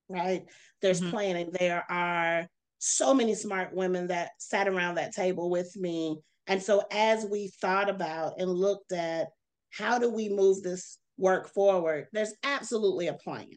right? 0.10 0.44
There's 0.82 1.02
mm-hmm. 1.02 1.10
planning. 1.10 1.50
There 1.52 1.84
are 1.90 2.48
so 2.78 3.14
many 3.14 3.34
smart 3.36 3.74
women 3.74 4.08
that 4.08 4.32
sat 4.38 4.68
around 4.68 4.96
that 4.96 5.14
table 5.14 5.50
with 5.50 5.76
me. 5.76 6.18
And 6.48 6.62
so 6.62 6.84
as 6.92 7.26
we 7.26 7.52
thought 7.60 7.90
about 7.90 8.40
and 8.40 8.50
looked 8.50 8.92
at 8.92 9.28
how 9.72 9.98
do 9.98 10.12
we 10.12 10.30
move 10.30 10.62
this 10.62 11.00
work 11.18 11.52
forward, 11.52 12.08
there's 12.14 12.34
absolutely 12.44 13.08
a 13.08 13.14
plan. 13.14 13.50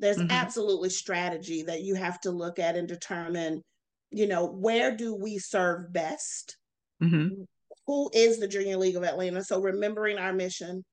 There's 0.00 0.18
mm-hmm. 0.18 0.32
absolutely 0.32 0.90
strategy 0.90 1.62
that 1.62 1.82
you 1.82 1.94
have 1.94 2.20
to 2.22 2.32
look 2.32 2.58
at 2.58 2.74
and 2.74 2.88
determine, 2.88 3.62
you 4.14 4.26
know, 4.26 4.46
where 4.46 4.96
do 4.96 5.14
we 5.14 5.38
serve 5.38 5.92
best? 5.92 6.56
Mm-hmm. 7.02 7.42
Who 7.86 8.10
is 8.14 8.38
the 8.38 8.48
Junior 8.48 8.76
League 8.76 8.96
of 8.96 9.04
Atlanta? 9.04 9.42
So 9.42 9.60
remembering 9.60 10.18
our 10.18 10.32
mission, 10.32 10.84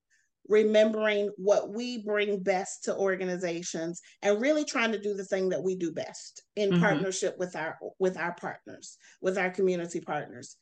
remembering 0.47 1.29
what 1.37 1.69
we 1.69 2.03
bring 2.03 2.41
best 2.41 2.85
to 2.85 2.95
organizations 2.95 4.01
and 4.21 4.41
really 4.41 4.65
trying 4.65 4.91
to 4.91 4.99
do 4.99 5.13
the 5.13 5.23
thing 5.23 5.49
that 5.49 5.63
we 5.63 5.75
do 5.75 5.91
best 5.91 6.43
in 6.55 6.71
mm-hmm. 6.71 6.81
partnership 6.81 7.37
with 7.37 7.55
our 7.55 7.77
with 7.99 8.17
our 8.17 8.33
partners 8.33 8.97
with 9.21 9.37
our 9.37 9.51
community 9.51 10.01
partners 10.01 10.57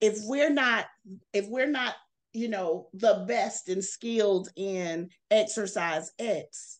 if 0.00 0.18
we're 0.22 0.50
not 0.52 0.86
if 1.32 1.48
we're 1.48 1.66
not 1.66 1.94
you 2.32 2.48
know 2.48 2.88
the 2.94 3.24
best 3.26 3.68
and 3.68 3.84
skilled 3.84 4.48
in 4.56 5.10
exercise 5.30 6.12
x 6.18 6.78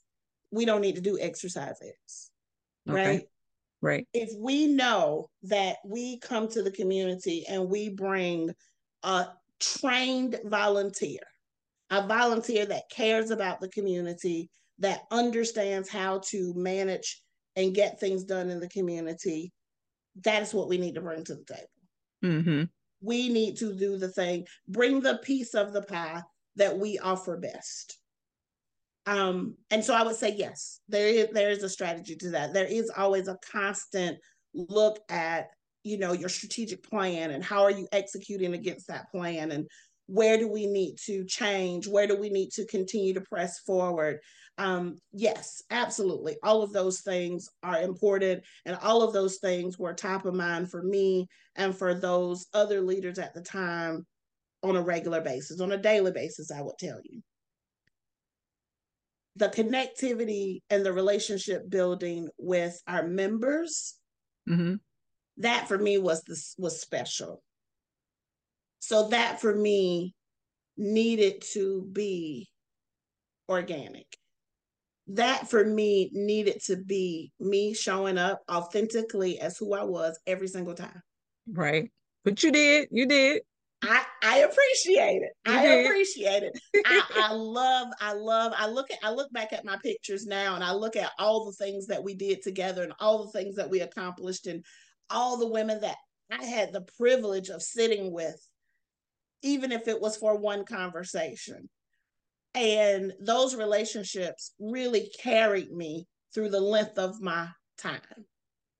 we 0.52 0.64
don't 0.64 0.80
need 0.80 0.94
to 0.94 1.00
do 1.00 1.18
exercise 1.20 1.76
x 1.82 2.30
okay. 2.88 3.06
right 3.06 3.22
right 3.82 4.06
if 4.12 4.30
we 4.38 4.66
know 4.66 5.28
that 5.42 5.76
we 5.84 6.18
come 6.18 6.49
to 6.49 6.62
the 6.62 6.70
community 6.70 7.44
and 7.49 7.68
we 7.68 7.88
bring 7.88 8.50
a 9.02 9.26
trained 9.58 10.38
volunteer 10.44 11.20
a 11.90 12.06
volunteer 12.06 12.64
that 12.66 12.88
cares 12.90 13.30
about 13.30 13.60
the 13.60 13.68
community, 13.68 14.49
that 14.78 15.02
understands 15.10 15.88
how 15.88 16.20
to 16.26 16.54
manage 16.54 17.20
and 17.56 17.75
get 17.75 17.99
things 17.99 18.25
done 18.25 18.49
in 18.49 18.60
the 18.60 18.68
community. 18.68 19.52
That 20.25 20.42
is 20.42 20.54
what 20.54 20.68
we 20.68 20.78
need 20.78 20.94
to 20.94 21.00
bring 21.00 21.25
to 21.25 21.34
the 21.34 21.44
table. 21.44 21.68
Mm-hmm. 22.25 22.62
We 23.02 23.28
need 23.28 23.56
to 23.58 23.75
do 23.75 23.99
the 23.99 24.08
thing, 24.08 24.46
bring 24.68 25.00
the 25.00 25.18
piece 25.18 25.54
of 25.54 25.72
the 25.72 25.82
pie 25.82 26.22
that 26.56 26.78
we 26.78 26.99
offer 26.99 27.37
best. 27.37 27.99
Um, 29.10 29.56
and 29.72 29.84
so 29.84 29.92
I 29.92 30.04
would 30.04 30.14
say 30.14 30.36
yes, 30.36 30.78
there 30.88 31.08
is 31.08 31.28
there 31.32 31.50
is 31.50 31.64
a 31.64 31.68
strategy 31.68 32.14
to 32.14 32.30
that. 32.30 32.54
There 32.54 32.64
is 32.64 32.92
always 32.96 33.26
a 33.26 33.38
constant 33.50 34.18
look 34.54 35.00
at 35.08 35.48
you 35.82 35.98
know 35.98 36.12
your 36.12 36.28
strategic 36.28 36.88
plan 36.88 37.32
and 37.32 37.42
how 37.42 37.64
are 37.64 37.72
you 37.72 37.88
executing 37.90 38.54
against 38.54 38.86
that 38.86 39.10
plan 39.10 39.50
and 39.50 39.66
where 40.06 40.38
do 40.38 40.48
we 40.48 40.66
need 40.66 40.94
to 41.06 41.24
change? 41.24 41.88
Where 41.88 42.06
do 42.06 42.16
we 42.16 42.30
need 42.30 42.50
to 42.52 42.66
continue 42.66 43.12
to 43.14 43.20
press 43.22 43.58
forward? 43.60 44.20
Um, 44.58 44.98
yes 45.12 45.60
absolutely. 45.70 46.36
All 46.44 46.62
of 46.62 46.72
those 46.72 47.00
things 47.00 47.48
are 47.64 47.82
important 47.82 48.44
and 48.64 48.76
all 48.76 49.02
of 49.02 49.12
those 49.12 49.38
things 49.38 49.76
were 49.76 49.92
top 49.92 50.24
of 50.24 50.34
mind 50.34 50.70
for 50.70 50.84
me 50.84 51.26
and 51.56 51.76
for 51.76 51.94
those 51.94 52.46
other 52.54 52.80
leaders 52.80 53.18
at 53.18 53.34
the 53.34 53.42
time 53.42 54.06
on 54.62 54.76
a 54.76 54.82
regular 54.82 55.20
basis 55.20 55.60
on 55.60 55.72
a 55.72 55.78
daily 55.78 56.12
basis 56.12 56.52
i 56.52 56.60
would 56.60 56.76
tell 56.78 57.00
you 57.02 57.22
the 59.37 59.49
connectivity 59.49 60.60
and 60.70 60.84
the 60.84 60.92
relationship 60.92 61.68
building 61.70 62.28
with 62.38 62.80
our 62.87 63.06
members 63.06 63.94
mm-hmm. 64.49 64.75
that 65.38 65.68
for 65.68 65.78
me 65.78 65.99
was 65.99 66.22
this 66.25 66.54
was 66.58 66.80
special 66.80 67.42
so 68.80 69.08
that 69.08 69.40
for 69.40 69.54
me 69.54 70.14
needed 70.76 71.42
to 71.52 71.87
be 71.92 72.49
organic. 73.49 74.06
That 75.08 75.49
for 75.49 75.64
me 75.64 76.10
needed 76.12 76.60
to 76.66 76.76
be 76.76 77.32
me 77.38 77.75
showing 77.75 78.16
up 78.16 78.40
authentically 78.50 79.38
as 79.38 79.58
who 79.58 79.75
I 79.75 79.84
was 79.84 80.18
every 80.26 80.49
single 80.49 80.75
time. 80.75 81.02
Right. 81.50 81.90
But 82.25 82.42
you 82.42 82.52
did. 82.52 82.88
You 82.90 83.06
did. 83.06 83.42
I, 83.82 84.02
I 84.22 84.38
appreciate 84.38 85.22
it. 85.22 85.32
I 85.46 85.64
mm-hmm. 85.64 85.87
appreciate 85.87 86.42
it. 86.42 86.60
I, 86.84 87.02
I 87.14 87.32
love, 87.32 87.88
I 88.00 88.12
love, 88.12 88.52
I 88.56 88.68
look 88.68 88.90
at 88.90 88.99
I 89.02 89.10
look 89.10 89.32
back 89.32 89.52
at 89.52 89.64
my 89.64 89.78
pictures 89.82 90.26
now 90.26 90.54
and 90.54 90.62
I 90.62 90.72
look 90.72 90.96
at 90.96 91.12
all 91.18 91.46
the 91.46 91.64
things 91.64 91.87
that 91.87 92.04
we 92.04 92.14
did 92.14 92.42
together 92.42 92.82
and 92.82 92.92
all 93.00 93.25
the 93.25 93.30
things 93.30 93.56
that 93.56 93.70
we 93.70 93.80
accomplished 93.80 94.46
and 94.46 94.64
all 95.08 95.38
the 95.38 95.49
women 95.49 95.80
that 95.80 95.96
I 96.30 96.44
had 96.44 96.72
the 96.72 96.87
privilege 96.99 97.49
of 97.49 97.62
sitting 97.62 98.12
with 98.12 98.37
even 99.42 99.72
if 99.72 99.88
it 99.88 100.00
was 100.00 100.16
for 100.16 100.37
one 100.37 100.64
conversation. 100.64 101.68
And 102.54 103.12
those 103.20 103.54
relationships 103.54 104.52
really 104.58 105.10
carried 105.22 105.70
me 105.72 106.06
through 106.34 106.50
the 106.50 106.60
length 106.60 106.99
of 106.99 107.20
my 107.20 107.49
time, 107.78 108.00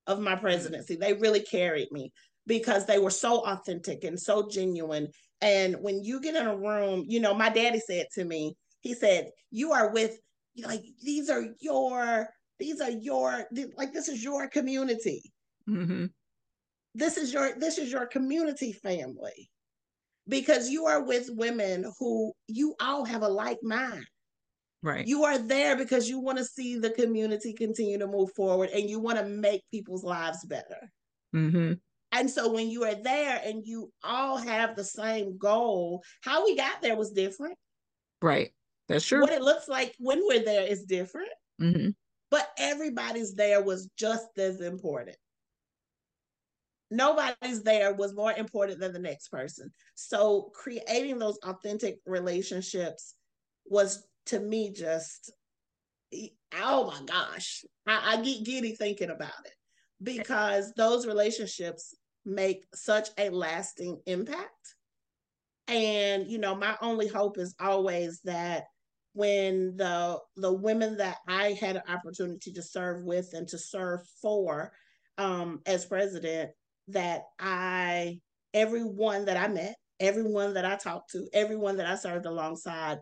of 0.07 0.21
my 0.21 0.33
mm-hmm. 0.33 0.42
presidency. 0.42 0.97
They 0.97 1.14
really 1.14 1.40
carried 1.40 1.90
me 1.92 2.12
because 2.50 2.85
they 2.85 2.99
were 2.99 3.11
so 3.11 3.47
authentic 3.47 4.02
and 4.02 4.19
so 4.19 4.49
genuine. 4.49 5.07
And 5.40 5.76
when 5.83 6.02
you 6.02 6.21
get 6.21 6.35
in 6.35 6.49
a 6.49 6.57
room, 6.57 7.04
you 7.07 7.21
know, 7.21 7.33
my 7.33 7.49
daddy 7.49 7.78
said 7.78 8.07
to 8.14 8.25
me, 8.25 8.57
he 8.80 8.92
said, 8.92 9.30
You 9.52 9.71
are 9.71 9.92
with, 9.92 10.19
like, 10.64 10.83
these 11.00 11.30
are 11.30 11.45
your, 11.61 12.28
these 12.59 12.80
are 12.80 12.90
your, 12.90 13.47
like, 13.76 13.92
this 13.92 14.09
is 14.09 14.25
your 14.25 14.49
community. 14.49 15.33
Mm-hmm. 15.69 16.07
This 16.97 17.19
is 17.19 17.33
your, 17.33 17.52
this 17.57 17.78
is 17.78 17.92
your 17.92 18.07
community 18.07 18.73
family 18.73 19.49
because 20.26 20.71
you 20.71 20.87
are 20.87 21.04
with 21.04 21.30
women 21.30 21.85
who 22.00 22.33
you 22.49 22.75
all 22.80 23.04
have 23.04 23.23
a 23.23 23.28
like 23.28 23.62
mind. 23.62 24.04
Right. 24.83 25.07
You 25.07 25.23
are 25.23 25.38
there 25.38 25.76
because 25.76 26.09
you 26.09 26.19
want 26.19 26.38
to 26.38 26.45
see 26.45 26.80
the 26.80 26.90
community 26.90 27.52
continue 27.52 27.99
to 27.99 28.09
move 28.09 28.33
forward 28.33 28.71
and 28.71 28.90
you 28.90 28.99
want 28.99 29.19
to 29.19 29.25
make 29.25 29.62
people's 29.71 30.02
lives 30.02 30.45
better. 30.47 30.90
Mm-hmm. 31.33 31.75
And 32.12 32.29
so 32.29 32.52
when 32.52 32.69
you 32.69 32.85
are 32.85 32.95
there 32.95 33.40
and 33.45 33.64
you 33.64 33.93
all 34.02 34.37
have 34.37 34.75
the 34.75 34.85
same 34.85 35.38
goal, 35.38 36.02
how 36.23 36.45
we 36.45 36.57
got 36.57 36.83
there 36.83 36.97
was 36.97 37.12
different. 37.12 37.57
Right. 38.21 38.50
That's 38.88 39.07
true. 39.07 39.21
What 39.21 39.33
it 39.33 39.43
looks 39.43 39.69
like 39.69 39.95
when 39.99 40.21
we're 40.26 40.45
there 40.45 40.67
is 40.67 40.85
different. 40.85 41.31
Mm-hmm. 41.61 41.90
But 42.31 42.49
everybody's 42.59 43.35
there 43.35 43.62
was 43.62 43.88
just 43.97 44.26
as 44.38 44.61
important 44.61 45.17
nobody's 46.90 47.62
there 47.62 47.95
was 47.95 48.14
more 48.14 48.33
important 48.33 48.81
than 48.81 48.93
the 48.93 48.99
next 48.99 49.29
person. 49.29 49.73
So 49.95 50.50
creating 50.55 51.19
those 51.19 51.38
authentic 51.45 51.99
relationships 52.05 53.14
was 53.67 54.05
to 54.26 54.40
me 54.40 54.73
just 54.73 55.33
oh 56.61 56.87
my 56.87 57.00
gosh. 57.07 57.64
I, 57.87 58.14
I 58.14 58.23
get 58.23 58.45
giddy 58.45 58.75
thinking 58.75 59.11
about 59.11 59.31
it 59.45 59.55
because 60.02 60.73
those 60.76 61.07
relationships 61.07 61.95
make 62.25 62.65
such 62.75 63.09
a 63.19 63.31
lasting 63.31 64.00
impact. 64.07 64.75
And 65.69 66.27
you 66.27 66.39
know, 66.39 66.55
my 66.55 66.77
only 66.83 67.09
hope 67.09 67.39
is 67.39 67.55
always 67.61 68.21
that 68.25 68.65
when 69.12 69.77
the 69.77 70.19
the 70.37 70.53
women 70.53 70.97
that 70.99 71.19
I 71.29 71.53
had 71.61 71.77
an 71.77 71.83
opportunity 71.89 72.53
to 72.53 72.62
serve 72.62 73.05
with 73.05 73.31
and 73.33 73.47
to 73.49 73.59
serve 73.59 74.00
for 74.21 74.73
um, 75.19 75.61
as 75.67 75.85
president 75.85 76.50
that 76.89 77.23
I, 77.39 78.21
everyone 78.55 79.27
that 79.27 79.37
I 79.37 79.49
met, 79.49 79.77
everyone 79.99 80.55
that 80.55 80.65
I 80.65 80.77
talked 80.77 81.11
to, 81.12 81.29
everyone 81.33 81.77
that 81.77 81.87
I 81.87 81.95
served 81.95 82.27
alongside 82.27 82.99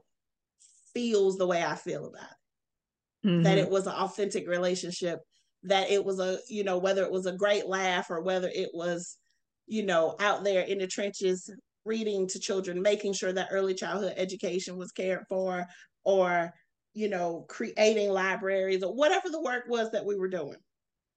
feels 0.93 1.39
the 1.39 1.47
way 1.47 1.63
I 1.63 1.75
feel 1.75 2.07
about 2.07 2.23
it. 2.23 3.29
Mm-hmm. 3.29 3.43
That 3.43 3.59
it 3.59 3.71
was 3.71 3.87
an 3.87 3.95
authentic 3.95 4.49
relationship, 4.49 5.21
that 5.65 5.91
it 5.91 6.05
was 6.05 6.21
a, 6.21 6.39
you 6.49 6.65
know, 6.65 6.79
whether 6.79 7.03
it 7.03 7.11
was 7.11 7.27
a 7.27 7.37
great 7.37 7.67
laugh 7.67 8.11
or 8.11 8.23
whether 8.23 8.49
it 8.49 8.71
was, 8.73 9.19
you 9.67 9.85
know, 9.85 10.17
out 10.21 10.45
there 10.45 10.63
in 10.63 10.79
the 10.79 10.87
trenches 10.87 11.51
reading 11.85 12.27
to 12.29 12.39
children, 12.39 12.83
making 12.83 13.13
sure 13.13 13.33
that 13.33 13.49
early 13.51 13.75
childhood 13.75 14.15
education 14.17 14.77
was 14.77 14.93
cared 14.93 15.25
for, 15.29 15.67
or, 16.05 16.53
you 16.95 17.09
know, 17.09 17.45
creating 17.49 18.11
libraries 18.11 18.83
or 18.83 18.95
whatever 18.95 19.29
the 19.31 19.43
work 19.43 19.65
was 19.69 19.91
that 19.91 20.05
we 20.05 20.17
were 20.17 20.29
doing. 20.29 20.59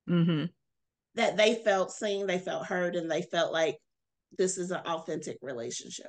Mm-hmm 0.10 0.46
that 1.16 1.38
they 1.38 1.56
felt 1.56 1.92
seen, 1.92 2.26
they 2.28 2.40
felt 2.40 2.66
heard, 2.66 2.96
and 2.96 3.10
they 3.10 3.22
felt 3.22 3.52
like 3.52 3.78
this 4.38 4.58
is 4.58 4.72
an 4.72 4.82
authentic 4.86 5.38
relationship. 5.42 6.08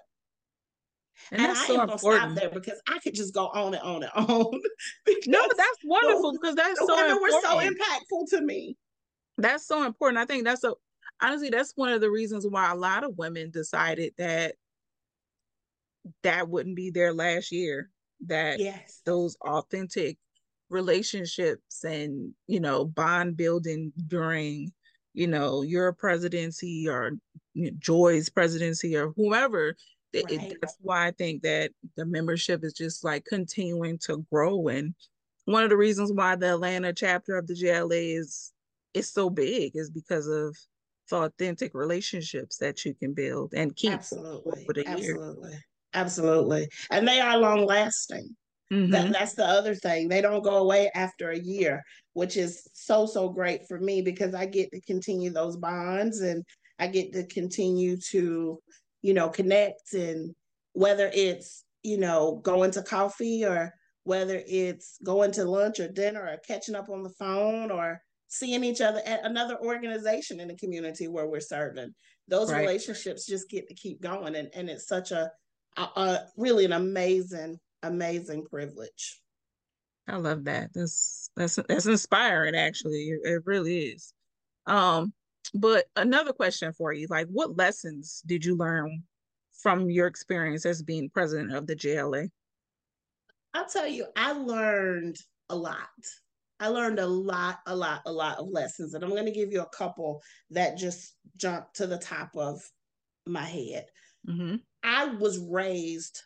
And, 1.30 1.42
and 1.42 1.52
I 1.52 1.66
so 1.66 1.80
am 1.80 1.86
gonna 1.86 1.98
stop 1.98 2.34
there 2.34 2.50
because 2.50 2.80
I 2.88 2.98
could 2.98 3.14
just 3.14 3.34
go 3.34 3.46
on 3.46 3.74
and 3.74 3.82
on 3.82 4.02
and 4.02 4.12
on. 4.14 4.60
no, 5.26 5.48
but 5.48 5.56
that's 5.56 5.78
wonderful 5.84 6.32
because 6.32 6.54
that's 6.54 6.78
so 6.78 6.86
women 6.94 7.10
important. 7.12 7.44
were 7.44 7.48
so 7.48 7.58
impactful 7.58 8.30
to 8.30 8.40
me. 8.42 8.76
That's 9.38 9.66
so 9.66 9.84
important. 9.84 10.18
I 10.18 10.26
think 10.26 10.44
that's 10.44 10.64
a 10.64 10.74
honestly 11.22 11.50
that's 11.50 11.72
one 11.76 11.92
of 11.92 12.00
the 12.00 12.10
reasons 12.10 12.46
why 12.46 12.70
a 12.70 12.76
lot 12.76 13.04
of 13.04 13.16
women 13.16 13.50
decided 13.50 14.12
that 14.18 14.56
that 16.22 16.48
wouldn't 16.48 16.76
be 16.76 16.90
their 16.90 17.14
last 17.14 17.52
year. 17.52 17.90
That 18.26 18.60
yes, 18.60 19.00
those 19.04 19.36
authentic 19.40 20.18
relationships 20.68 21.84
and 21.84 22.32
you 22.46 22.60
know 22.60 22.84
bond 22.84 23.36
building 23.36 23.92
during 24.06 24.72
you 25.12 25.26
know 25.26 25.62
your 25.62 25.92
presidency 25.92 26.88
or 26.88 27.12
Joy's 27.78 28.28
presidency 28.28 28.96
or 28.96 29.12
whoever 29.16 29.76
Right. 30.14 30.24
It, 30.30 30.58
that's 30.60 30.76
why 30.80 31.06
I 31.06 31.10
think 31.12 31.42
that 31.42 31.70
the 31.96 32.04
membership 32.04 32.64
is 32.64 32.74
just 32.74 33.02
like 33.02 33.24
continuing 33.24 33.98
to 34.06 34.24
grow. 34.30 34.68
And 34.68 34.94
one 35.46 35.64
of 35.64 35.70
the 35.70 35.76
reasons 35.76 36.12
why 36.12 36.36
the 36.36 36.54
Atlanta 36.54 36.92
chapter 36.92 37.36
of 37.36 37.46
the 37.46 37.54
JLA 37.54 38.18
is 38.18 38.52
is 38.94 39.10
so 39.10 39.30
big 39.30 39.72
is 39.74 39.90
because 39.90 40.28
of 40.28 40.56
the 41.10 41.16
authentic 41.16 41.74
relationships 41.74 42.56
that 42.58 42.84
you 42.84 42.94
can 42.94 43.12
build 43.12 43.52
and 43.54 43.76
keep 43.76 43.92
absolutely 43.92 44.86
absolutely 44.86 45.50
year. 45.50 45.60
absolutely 45.94 46.68
and 46.90 47.06
they 47.06 47.20
are 47.20 47.38
long 47.38 47.66
lasting 47.66 48.34
mm-hmm. 48.72 48.90
that, 48.90 49.12
that's 49.12 49.34
the 49.34 49.44
other 49.44 49.74
thing 49.74 50.08
they 50.08 50.20
don't 50.20 50.42
go 50.42 50.56
away 50.56 50.90
after 50.94 51.30
a 51.30 51.38
year 51.38 51.82
which 52.14 52.36
is 52.36 52.66
so 52.72 53.04
so 53.04 53.28
great 53.28 53.66
for 53.68 53.78
me 53.78 54.00
because 54.00 54.34
i 54.34 54.46
get 54.46 54.70
to 54.70 54.80
continue 54.82 55.30
those 55.30 55.56
bonds 55.56 56.20
and 56.20 56.42
i 56.78 56.86
get 56.86 57.12
to 57.12 57.26
continue 57.26 57.96
to 57.96 58.58
you 59.02 59.14
know, 59.14 59.28
connect 59.28 59.92
and 59.92 60.34
whether 60.72 61.10
it's, 61.12 61.64
you 61.82 61.98
know, 61.98 62.40
going 62.42 62.70
to 62.70 62.82
coffee 62.82 63.44
or 63.44 63.74
whether 64.04 64.42
it's 64.46 64.98
going 65.04 65.32
to 65.32 65.44
lunch 65.44 65.80
or 65.80 65.88
dinner 65.88 66.22
or 66.22 66.36
catching 66.46 66.74
up 66.74 66.88
on 66.88 67.02
the 67.02 67.10
phone 67.10 67.70
or 67.70 68.00
seeing 68.28 68.64
each 68.64 68.80
other 68.80 69.00
at 69.04 69.24
another 69.24 69.58
organization 69.60 70.40
in 70.40 70.48
the 70.48 70.56
community 70.56 71.08
where 71.08 71.26
we're 71.26 71.40
serving. 71.40 71.94
Those 72.28 72.50
right. 72.50 72.60
relationships 72.60 73.26
just 73.26 73.50
get 73.50 73.68
to 73.68 73.74
keep 73.74 74.00
going. 74.00 74.34
And, 74.36 74.48
and 74.54 74.70
it's 74.70 74.86
such 74.86 75.10
a, 75.10 75.30
a, 75.76 75.82
a 75.82 76.26
really 76.36 76.64
an 76.64 76.72
amazing, 76.72 77.58
amazing 77.82 78.46
privilege. 78.46 79.20
I 80.08 80.16
love 80.16 80.44
that. 80.44 80.70
That's 80.74 81.30
that's 81.36 81.56
that's 81.68 81.86
inspiring 81.86 82.56
actually. 82.56 83.10
It, 83.10 83.20
it 83.24 83.42
really 83.44 83.78
is. 83.78 84.12
Um 84.66 85.12
but 85.54 85.86
another 85.96 86.32
question 86.32 86.72
for 86.72 86.92
you, 86.92 87.06
like 87.10 87.26
what 87.28 87.56
lessons 87.56 88.22
did 88.26 88.44
you 88.44 88.56
learn 88.56 89.02
from 89.52 89.90
your 89.90 90.06
experience 90.06 90.66
as 90.66 90.82
being 90.82 91.10
president 91.10 91.54
of 91.54 91.66
the 91.66 91.76
JLA? 91.76 92.30
I'll 93.54 93.66
tell 93.66 93.86
you, 93.86 94.06
I 94.16 94.32
learned 94.32 95.18
a 95.48 95.56
lot. 95.56 95.76
I 96.58 96.68
learned 96.68 97.00
a 97.00 97.06
lot, 97.06 97.58
a 97.66 97.74
lot, 97.74 98.02
a 98.06 98.12
lot 98.12 98.38
of 98.38 98.48
lessons. 98.48 98.94
And 98.94 99.04
I'm 99.04 99.10
going 99.10 99.26
to 99.26 99.32
give 99.32 99.52
you 99.52 99.62
a 99.62 99.76
couple 99.76 100.22
that 100.50 100.78
just 100.78 101.14
jumped 101.36 101.76
to 101.76 101.86
the 101.86 101.98
top 101.98 102.30
of 102.36 102.62
my 103.26 103.44
head. 103.44 103.86
Mm-hmm. 104.28 104.56
I 104.82 105.06
was 105.06 105.38
raised 105.38 106.22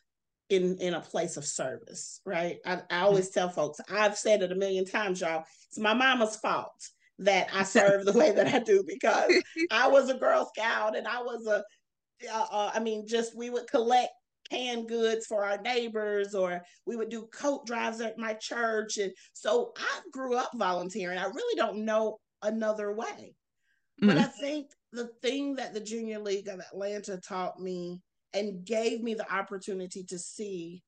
in 0.48 0.76
in 0.78 0.94
a 0.94 1.00
place 1.00 1.36
of 1.36 1.44
service, 1.44 2.20
right? 2.24 2.58
I, 2.64 2.82
I 2.90 3.00
always 3.00 3.30
mm-hmm. 3.30 3.40
tell 3.40 3.48
folks, 3.48 3.80
I've 3.90 4.16
said 4.16 4.42
it 4.42 4.52
a 4.52 4.56
million 4.56 4.84
times, 4.84 5.20
y'all. 5.20 5.44
It's 5.68 5.78
my 5.78 5.94
mama's 5.94 6.36
fault 6.36 6.88
that 7.18 7.48
I 7.52 7.62
serve 7.62 8.04
the 8.04 8.12
way 8.12 8.32
that 8.32 8.52
I 8.52 8.58
do 8.58 8.84
because 8.86 9.32
I 9.70 9.88
was 9.88 10.10
a 10.10 10.14
Girl 10.14 10.50
Scout 10.54 10.96
and 10.96 11.06
I 11.06 11.22
was 11.22 11.46
a, 11.46 11.64
uh, 12.32 12.46
uh, 12.50 12.70
I 12.74 12.80
mean, 12.80 13.06
just 13.06 13.36
we 13.36 13.50
would 13.50 13.68
collect 13.68 14.10
canned 14.50 14.88
goods 14.88 15.26
for 15.26 15.44
our 15.44 15.60
neighbors 15.60 16.34
or 16.34 16.62
we 16.86 16.96
would 16.96 17.08
do 17.08 17.28
coat 17.32 17.66
drives 17.66 18.00
at 18.00 18.18
my 18.18 18.34
church. 18.34 18.98
And 18.98 19.12
so 19.32 19.72
I 19.76 20.00
grew 20.12 20.36
up 20.36 20.50
volunteering. 20.54 21.18
I 21.18 21.24
really 21.24 21.56
don't 21.56 21.84
know 21.84 22.18
another 22.42 22.92
way. 22.92 23.34
Mm. 24.02 24.08
But 24.08 24.18
I 24.18 24.24
think 24.24 24.70
the 24.92 25.08
thing 25.22 25.56
that 25.56 25.74
the 25.74 25.80
Junior 25.80 26.18
League 26.18 26.48
of 26.48 26.60
Atlanta 26.60 27.18
taught 27.18 27.58
me 27.58 28.00
and 28.34 28.64
gave 28.64 29.02
me 29.02 29.14
the 29.14 29.30
opportunity 29.32 30.04
to 30.04 30.18
see 30.18 30.82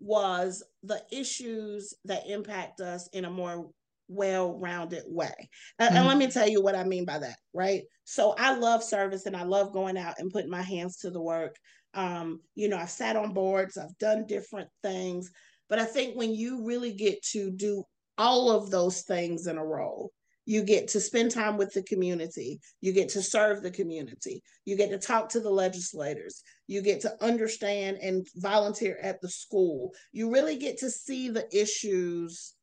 was 0.00 0.62
the 0.82 1.02
issues 1.12 1.92
that 2.04 2.26
impact 2.26 2.80
us 2.80 3.08
in 3.12 3.24
a 3.24 3.30
more 3.30 3.70
well-rounded 4.10 5.04
way. 5.06 5.34
Mm-hmm. 5.80 5.96
And 5.96 6.06
let 6.06 6.18
me 6.18 6.28
tell 6.28 6.48
you 6.48 6.62
what 6.62 6.74
I 6.74 6.84
mean 6.84 7.04
by 7.04 7.18
that, 7.18 7.36
right? 7.54 7.82
So 8.04 8.34
I 8.38 8.56
love 8.56 8.82
service 8.82 9.26
and 9.26 9.36
I 9.36 9.44
love 9.44 9.72
going 9.72 9.96
out 9.96 10.14
and 10.18 10.30
putting 10.30 10.50
my 10.50 10.62
hands 10.62 10.98
to 10.98 11.10
the 11.10 11.22
work. 11.22 11.56
Um, 11.94 12.40
you 12.54 12.68
know, 12.68 12.76
I've 12.76 12.90
sat 12.90 13.16
on 13.16 13.32
boards, 13.32 13.76
I've 13.76 13.96
done 13.98 14.26
different 14.26 14.68
things, 14.82 15.30
but 15.68 15.78
I 15.78 15.84
think 15.84 16.16
when 16.16 16.34
you 16.34 16.64
really 16.64 16.92
get 16.92 17.22
to 17.32 17.50
do 17.50 17.84
all 18.18 18.50
of 18.50 18.70
those 18.70 19.02
things 19.02 19.46
in 19.46 19.56
a 19.56 19.64
row, 19.64 20.10
you 20.50 20.64
get 20.64 20.88
to 20.88 21.00
spend 21.00 21.30
time 21.30 21.56
with 21.56 21.72
the 21.72 21.82
community 21.84 22.60
you 22.80 22.92
get 22.92 23.08
to 23.08 23.22
serve 23.22 23.62
the 23.62 23.70
community 23.70 24.42
you 24.64 24.76
get 24.76 24.90
to 24.90 24.98
talk 24.98 25.28
to 25.28 25.38
the 25.38 25.50
legislators 25.50 26.42
you 26.66 26.82
get 26.82 27.00
to 27.00 27.24
understand 27.24 27.98
and 27.98 28.26
volunteer 28.36 28.98
at 29.02 29.20
the 29.20 29.28
school 29.28 29.92
you 30.12 30.32
really 30.32 30.56
get 30.56 30.78
to 30.78 30.90
see 30.90 31.28
the 31.28 31.46
issues 31.56 32.54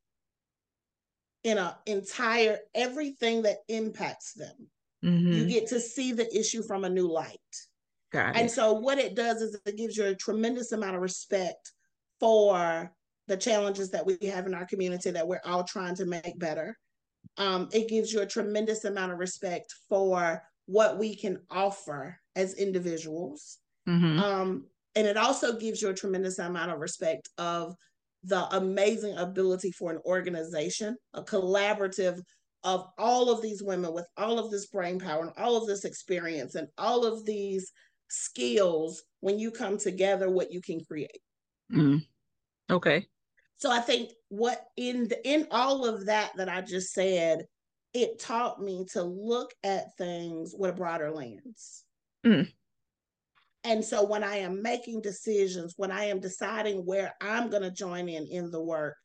in 1.44 1.58
an 1.58 1.72
entire 1.86 2.58
everything 2.74 3.42
that 3.42 3.58
impacts 3.68 4.34
them. 4.34 4.54
Mm-hmm. 5.04 5.32
You 5.32 5.46
get 5.46 5.68
to 5.68 5.80
see 5.80 6.12
the 6.12 6.28
issue 6.36 6.62
from 6.62 6.84
a 6.84 6.90
new 6.90 7.10
light. 7.10 7.38
And 8.34 8.50
so 8.50 8.72
what 8.72 8.98
it 8.98 9.14
does 9.14 9.42
is 9.42 9.58
it 9.64 9.76
gives 9.76 9.96
you 9.96 10.06
a 10.06 10.14
tremendous 10.14 10.72
amount 10.72 10.96
of 10.96 11.02
respect 11.02 11.72
for 12.18 12.90
the 13.28 13.36
challenges 13.36 13.90
that 13.90 14.04
we 14.04 14.16
have 14.28 14.46
in 14.46 14.54
our 14.54 14.66
community 14.66 15.10
that 15.10 15.28
we're 15.28 15.40
all 15.44 15.62
trying 15.62 15.94
to 15.96 16.06
make 16.06 16.38
better. 16.38 16.76
Um, 17.36 17.68
it 17.72 17.88
gives 17.88 18.12
you 18.12 18.22
a 18.22 18.26
tremendous 18.26 18.84
amount 18.84 19.12
of 19.12 19.18
respect 19.18 19.72
for 19.88 20.42
what 20.66 20.98
we 20.98 21.14
can 21.14 21.38
offer 21.50 22.18
as 22.34 22.54
individuals. 22.54 23.58
Mm-hmm. 23.88 24.18
Um, 24.18 24.64
and 24.94 25.06
it 25.06 25.16
also 25.16 25.58
gives 25.58 25.80
you 25.80 25.90
a 25.90 25.94
tremendous 25.94 26.38
amount 26.38 26.72
of 26.72 26.80
respect 26.80 27.28
of 27.38 27.76
the 28.28 28.46
amazing 28.56 29.16
ability 29.16 29.72
for 29.72 29.90
an 29.90 29.98
organization, 30.04 30.96
a 31.14 31.22
collaborative 31.22 32.20
of 32.64 32.86
all 32.98 33.30
of 33.30 33.40
these 33.40 33.62
women 33.62 33.92
with 33.92 34.06
all 34.16 34.38
of 34.38 34.50
this 34.50 34.66
brain 34.66 34.98
power 34.98 35.22
and 35.22 35.32
all 35.36 35.56
of 35.56 35.66
this 35.66 35.84
experience 35.84 36.54
and 36.54 36.68
all 36.76 37.04
of 37.04 37.24
these 37.24 37.72
skills 38.08 39.02
when 39.20 39.38
you 39.38 39.50
come 39.50 39.78
together 39.78 40.30
what 40.30 40.52
you 40.52 40.60
can 40.60 40.82
create 40.84 41.20
mm. 41.72 42.00
okay 42.70 43.06
so 43.58 43.70
i 43.70 43.78
think 43.78 44.10
what 44.28 44.64
in 44.76 45.06
the, 45.08 45.28
in 45.28 45.46
all 45.50 45.86
of 45.86 46.06
that 46.06 46.32
that 46.36 46.48
i 46.48 46.60
just 46.60 46.92
said 46.92 47.46
it 47.94 48.18
taught 48.18 48.60
me 48.60 48.84
to 48.90 49.02
look 49.02 49.52
at 49.62 49.96
things 49.96 50.54
with 50.56 50.70
a 50.70 50.74
broader 50.74 51.10
lens 51.10 51.84
mm. 52.26 52.50
And 53.64 53.84
so 53.84 54.06
when 54.06 54.22
I 54.22 54.36
am 54.36 54.62
making 54.62 55.02
decisions, 55.02 55.74
when 55.76 55.90
I 55.90 56.04
am 56.04 56.20
deciding 56.20 56.86
where 56.86 57.14
I'm 57.20 57.50
going 57.50 57.62
to 57.62 57.70
join 57.70 58.08
in 58.08 58.26
in 58.26 58.50
the 58.50 58.62
work, 58.62 58.96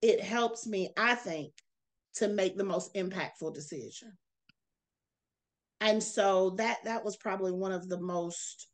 it 0.00 0.20
helps 0.20 0.66
me, 0.66 0.90
I 0.96 1.14
think, 1.14 1.52
to 2.14 2.28
make 2.28 2.56
the 2.56 2.64
most 2.64 2.94
impactful 2.94 3.54
decision. 3.54 4.12
And 5.80 6.02
so 6.02 6.50
that 6.50 6.78
that 6.84 7.04
was 7.04 7.16
probably 7.16 7.52
one 7.52 7.72
of 7.72 7.88
the 7.88 8.00
most 8.00 8.68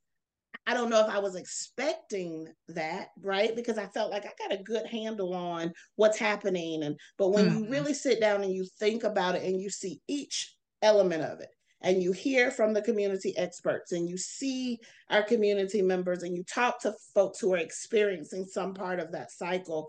I 0.67 0.73
don't 0.73 0.89
know 0.89 1.07
if 1.07 1.13
I 1.13 1.19
was 1.19 1.35
expecting 1.35 2.49
that, 2.69 3.09
right? 3.21 3.55
Because 3.55 3.77
I 3.77 3.87
felt 3.89 4.11
like 4.11 4.25
I 4.25 4.31
got 4.39 4.59
a 4.59 4.63
good 4.63 4.87
handle 4.87 5.35
on 5.35 5.73
what's 5.97 6.19
happening 6.19 6.83
and 6.83 6.99
but 7.19 7.31
when 7.31 7.47
mm-hmm. 7.47 7.65
you 7.65 7.71
really 7.71 7.95
sit 7.95 8.21
down 8.21 8.43
and 8.43 8.53
you 8.53 8.67
think 8.79 9.05
about 9.05 9.35
it 9.35 9.43
and 9.43 9.61
you 9.61 9.69
see 9.69 10.01
each 10.09 10.55
element 10.81 11.23
of 11.23 11.41
it, 11.41 11.51
and 11.85 12.03
you 12.03 12.13
hear 12.13 12.51
from 12.51 12.73
the 12.73 12.83
community 12.83 13.37
experts 13.37 13.93
and 13.93 14.09
you 14.09 14.17
see 14.17 14.81
our 15.11 15.23
community 15.23 15.83
members 15.83 16.23
and 16.23 16.35
you 16.35 16.43
talk 16.45 16.81
to 16.81 16.95
folks 17.15 17.39
who 17.39 17.53
are 17.53 17.59
experiencing 17.59 18.47
some 18.47 18.73
part 18.73 18.99
of 18.99 19.13
that 19.13 19.31
cycle, 19.31 19.89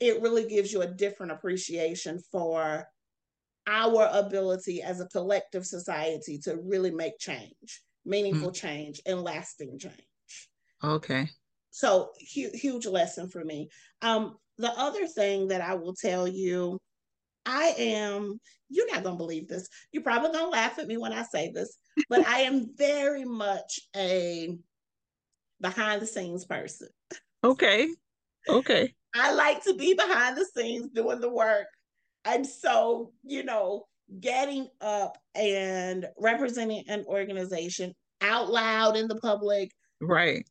it 0.00 0.20
really 0.22 0.48
gives 0.48 0.72
you 0.72 0.80
a 0.80 0.86
different 0.86 1.30
appreciation 1.30 2.18
for 2.32 2.88
our 3.66 4.08
ability 4.12 4.82
as 4.82 5.00
a 5.00 5.08
collective 5.08 5.66
society 5.66 6.38
to 6.38 6.56
really 6.64 6.90
make 6.90 7.18
change, 7.18 7.82
meaningful 8.06 8.50
mm. 8.50 8.54
change, 8.54 9.00
and 9.06 9.20
lasting 9.22 9.78
change. 9.78 10.48
Okay. 10.82 11.28
So 11.70 12.10
huge, 12.18 12.58
huge 12.58 12.86
lesson 12.86 13.28
for 13.28 13.44
me. 13.44 13.68
Um, 14.00 14.36
the 14.56 14.70
other 14.78 15.06
thing 15.06 15.48
that 15.48 15.60
I 15.60 15.74
will 15.74 15.94
tell 15.94 16.26
you 16.26 16.78
I 17.46 17.74
am, 17.78 18.40
you're 18.68 18.90
not 18.92 19.02
going 19.02 19.16
to 19.16 19.18
believe 19.18 19.48
this. 19.48 19.68
You're 19.92 20.02
probably 20.02 20.32
going 20.32 20.44
to 20.44 20.50
laugh 20.50 20.78
at 20.78 20.86
me 20.86 20.96
when 20.96 21.12
I 21.12 21.22
say 21.22 21.50
this, 21.52 21.76
but 22.08 22.26
I 22.26 22.40
am 22.40 22.70
very 22.76 23.24
much 23.24 23.80
a 23.96 24.56
behind 25.60 26.02
the 26.02 26.06
scenes 26.06 26.44
person. 26.44 26.88
Okay. 27.42 27.88
Okay. 28.48 28.94
I 29.14 29.32
like 29.32 29.62
to 29.64 29.74
be 29.74 29.94
behind 29.94 30.36
the 30.36 30.44
scenes 30.44 30.90
doing 30.94 31.20
the 31.20 31.30
work. 31.30 31.66
And 32.24 32.46
so, 32.46 33.12
you 33.22 33.44
know, 33.44 33.84
getting 34.20 34.68
up 34.80 35.18
and 35.34 36.06
representing 36.18 36.84
an 36.88 37.04
organization 37.06 37.94
out 38.20 38.50
loud 38.50 38.96
in 38.96 39.08
the 39.08 39.16
public. 39.16 39.70
Right. 40.00 40.46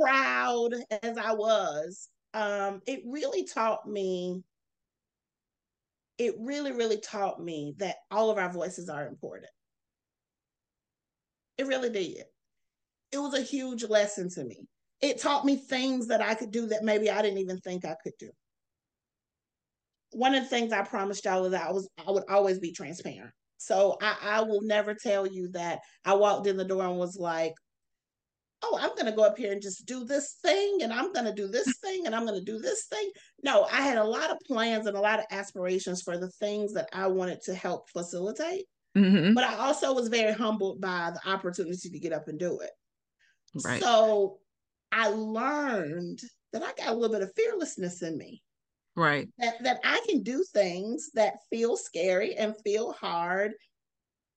proud 0.00 0.74
as 1.02 1.16
I 1.16 1.32
was, 1.32 2.08
um, 2.34 2.80
it 2.86 3.02
really 3.06 3.44
taught 3.44 3.88
me, 3.88 4.42
it 6.22 6.36
really, 6.38 6.70
really 6.70 6.98
taught 6.98 7.42
me 7.42 7.74
that 7.78 7.96
all 8.10 8.30
of 8.30 8.38
our 8.38 8.52
voices 8.52 8.88
are 8.88 9.08
important. 9.08 9.50
It 11.58 11.66
really 11.66 11.90
did. 11.90 12.24
It 13.10 13.18
was 13.18 13.34
a 13.34 13.42
huge 13.42 13.82
lesson 13.82 14.30
to 14.30 14.44
me. 14.44 14.68
It 15.00 15.20
taught 15.20 15.44
me 15.44 15.56
things 15.56 16.06
that 16.06 16.22
I 16.22 16.34
could 16.34 16.52
do 16.52 16.66
that 16.68 16.84
maybe 16.84 17.10
I 17.10 17.22
didn't 17.22 17.38
even 17.38 17.58
think 17.58 17.84
I 17.84 17.96
could 18.04 18.12
do. 18.20 18.30
One 20.12 20.34
of 20.36 20.44
the 20.44 20.48
things 20.48 20.72
I 20.72 20.82
promised 20.82 21.24
y'all 21.24 21.42
was 21.42 21.52
that 21.52 21.66
I 21.66 21.72
was 21.72 21.88
I 22.06 22.12
would 22.12 22.24
always 22.28 22.60
be 22.60 22.72
transparent. 22.72 23.32
So 23.58 23.96
I, 24.00 24.16
I 24.22 24.42
will 24.42 24.62
never 24.62 24.94
tell 24.94 25.26
you 25.26 25.48
that 25.52 25.80
I 26.04 26.14
walked 26.14 26.46
in 26.46 26.56
the 26.56 26.64
door 26.64 26.84
and 26.84 26.98
was 26.98 27.16
like, 27.16 27.54
oh, 28.62 28.78
I'm 28.80 28.90
going 28.90 29.06
to 29.06 29.12
go 29.12 29.24
up 29.24 29.36
here 29.36 29.52
and 29.52 29.62
just 29.62 29.86
do 29.86 30.04
this 30.04 30.36
thing 30.42 30.78
and 30.82 30.92
I'm 30.92 31.12
going 31.12 31.26
to 31.26 31.34
do 31.34 31.48
this 31.48 31.78
thing 31.78 32.06
and 32.06 32.14
I'm 32.14 32.26
going 32.26 32.38
to 32.38 32.44
do 32.44 32.58
this 32.58 32.86
thing. 32.86 33.10
No, 33.42 33.64
I 33.64 33.82
had 33.82 33.98
a 33.98 34.04
lot 34.04 34.30
of 34.30 34.38
plans 34.46 34.86
and 34.86 34.96
a 34.96 35.00
lot 35.00 35.18
of 35.18 35.26
aspirations 35.30 36.02
for 36.02 36.18
the 36.18 36.30
things 36.30 36.72
that 36.74 36.88
I 36.92 37.06
wanted 37.08 37.42
to 37.42 37.54
help 37.54 37.90
facilitate. 37.90 38.66
Mm-hmm. 38.96 39.34
But 39.34 39.44
I 39.44 39.54
also 39.56 39.92
was 39.94 40.08
very 40.08 40.32
humbled 40.32 40.80
by 40.80 41.12
the 41.12 41.30
opportunity 41.30 41.90
to 41.90 41.98
get 41.98 42.12
up 42.12 42.28
and 42.28 42.38
do 42.38 42.60
it. 42.60 42.70
Right. 43.64 43.82
So 43.82 44.38
I 44.92 45.08
learned 45.08 46.20
that 46.52 46.62
I 46.62 46.72
got 46.76 46.88
a 46.88 46.94
little 46.94 47.14
bit 47.14 47.22
of 47.22 47.32
fearlessness 47.34 48.02
in 48.02 48.16
me. 48.16 48.42
Right. 48.94 49.28
That 49.38 49.62
that 49.62 49.80
I 49.84 50.00
can 50.06 50.22
do 50.22 50.44
things 50.52 51.10
that 51.14 51.38
feel 51.48 51.78
scary 51.78 52.34
and 52.34 52.54
feel 52.62 52.92
hard 52.92 53.52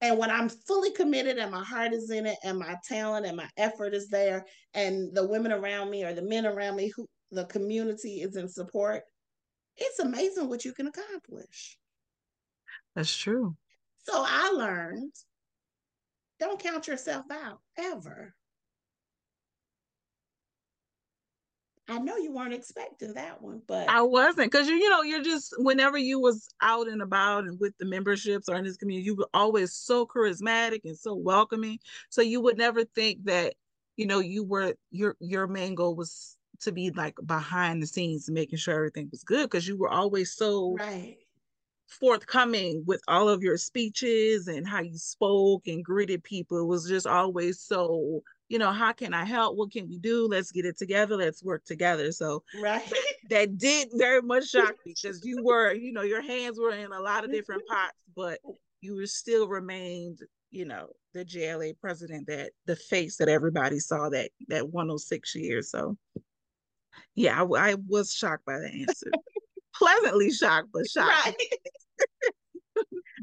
and 0.01 0.17
when 0.17 0.29
I'm 0.29 0.49
fully 0.49 0.91
committed 0.91 1.37
and 1.37 1.51
my 1.51 1.63
heart 1.63 1.93
is 1.93 2.11
in 2.11 2.25
it 2.25 2.37
and 2.43 2.59
my 2.59 2.75
talent 2.87 3.25
and 3.25 3.37
my 3.37 3.49
effort 3.57 3.93
is 3.93 4.09
there 4.09 4.45
and 4.73 5.15
the 5.15 5.25
women 5.25 5.51
around 5.51 5.89
me 5.89 6.03
or 6.03 6.13
the 6.13 6.21
men 6.21 6.45
around 6.45 6.75
me 6.75 6.91
who 6.95 7.07
the 7.31 7.45
community 7.45 8.21
is 8.21 8.35
in 8.35 8.47
support, 8.47 9.03
it's 9.77 9.99
amazing 9.99 10.49
what 10.49 10.65
you 10.65 10.73
can 10.73 10.87
accomplish. 10.87 11.77
That's 12.95 13.15
true. 13.15 13.55
So 14.03 14.13
I 14.25 14.51
learned 14.51 15.13
don't 16.39 16.59
count 16.59 16.87
yourself 16.87 17.25
out 17.31 17.59
ever. 17.77 18.33
I 21.87 21.99
know 21.99 22.17
you 22.17 22.31
weren't 22.31 22.53
expecting 22.53 23.13
that 23.13 23.41
one, 23.41 23.61
but 23.67 23.87
I 23.87 24.01
wasn't 24.01 24.51
because 24.51 24.67
you, 24.67 24.75
you 24.75 24.89
know, 24.89 25.03
you're 25.03 25.21
just 25.23 25.53
whenever 25.59 25.97
you 25.97 26.19
was 26.19 26.47
out 26.61 26.87
and 26.87 27.01
about 27.01 27.43
and 27.43 27.59
with 27.59 27.77
the 27.77 27.85
memberships 27.85 28.49
or 28.49 28.55
in 28.55 28.63
this 28.63 28.77
community, 28.77 29.05
you 29.05 29.15
were 29.15 29.29
always 29.33 29.73
so 29.73 30.07
charismatic 30.07 30.81
and 30.83 30.97
so 30.97 31.13
welcoming. 31.13 31.79
So 32.09 32.21
you 32.21 32.41
would 32.41 32.57
never 32.57 32.85
think 32.85 33.23
that, 33.25 33.53
you 33.97 34.07
know, 34.07 34.19
you 34.19 34.43
were 34.43 34.73
your 34.89 35.15
your 35.19 35.45
main 35.47 35.75
goal 35.75 35.95
was 35.95 36.37
to 36.61 36.71
be 36.71 36.89
like 36.91 37.15
behind 37.25 37.83
the 37.83 37.87
scenes 37.87 38.29
making 38.31 38.57
sure 38.57 38.73
everything 38.75 39.09
was 39.11 39.23
good 39.23 39.43
because 39.43 39.67
you 39.67 39.77
were 39.77 39.89
always 39.89 40.33
so 40.33 40.77
right 40.79 41.17
forthcoming 41.87 42.83
with 42.85 43.01
all 43.07 43.29
of 43.29 43.41
your 43.41 43.57
speeches 43.57 44.47
and 44.47 44.67
how 44.67 44.81
you 44.81 44.97
spoke 44.97 45.67
and 45.67 45.83
greeted 45.85 46.23
people. 46.23 46.59
It 46.59 46.65
was 46.65 46.87
just 46.87 47.07
always 47.07 47.59
so 47.59 48.21
you 48.47 48.59
know, 48.59 48.71
how 48.71 48.91
can 48.91 49.13
I 49.13 49.25
help? 49.25 49.57
What 49.57 49.71
can 49.71 49.89
we 49.89 49.97
do? 49.97 50.27
Let's 50.27 50.51
get 50.51 50.65
it 50.65 50.77
together. 50.77 51.17
Let's 51.17 51.43
work 51.43 51.65
together. 51.65 52.11
So 52.11 52.43
right. 52.61 52.83
that 53.29 53.57
did 53.57 53.89
very 53.93 54.21
much 54.21 54.49
shock 54.49 54.75
me 54.85 54.93
because 55.01 55.25
you 55.25 55.43
were, 55.43 55.73
you 55.73 55.91
know, 55.91 56.03
your 56.03 56.21
hands 56.21 56.59
were 56.59 56.71
in 56.71 56.91
a 56.91 56.99
lot 56.99 57.23
of 57.25 57.31
different 57.31 57.63
mm-hmm. 57.63 57.75
pots, 57.75 57.97
but 58.15 58.39
you 58.81 58.95
were 58.95 59.07
still 59.07 59.47
remained, 59.47 60.19
you 60.51 60.65
know, 60.65 60.89
the 61.13 61.25
JLA 61.25 61.79
president 61.79 62.27
that 62.27 62.51
the 62.65 62.75
face 62.75 63.17
that 63.17 63.29
everybody 63.29 63.79
saw 63.79 64.09
that 64.09 64.29
that 64.49 64.69
106 64.69 65.35
years. 65.35 65.71
So 65.71 65.97
yeah, 67.15 67.41
I, 67.41 67.71
I 67.71 67.75
was 67.87 68.13
shocked 68.13 68.45
by 68.45 68.59
the 68.59 68.69
answer. 68.69 69.11
Pleasantly 69.75 70.31
shocked, 70.31 70.69
but 70.71 70.87
shocked. 70.87 71.25
Right. 71.25 71.35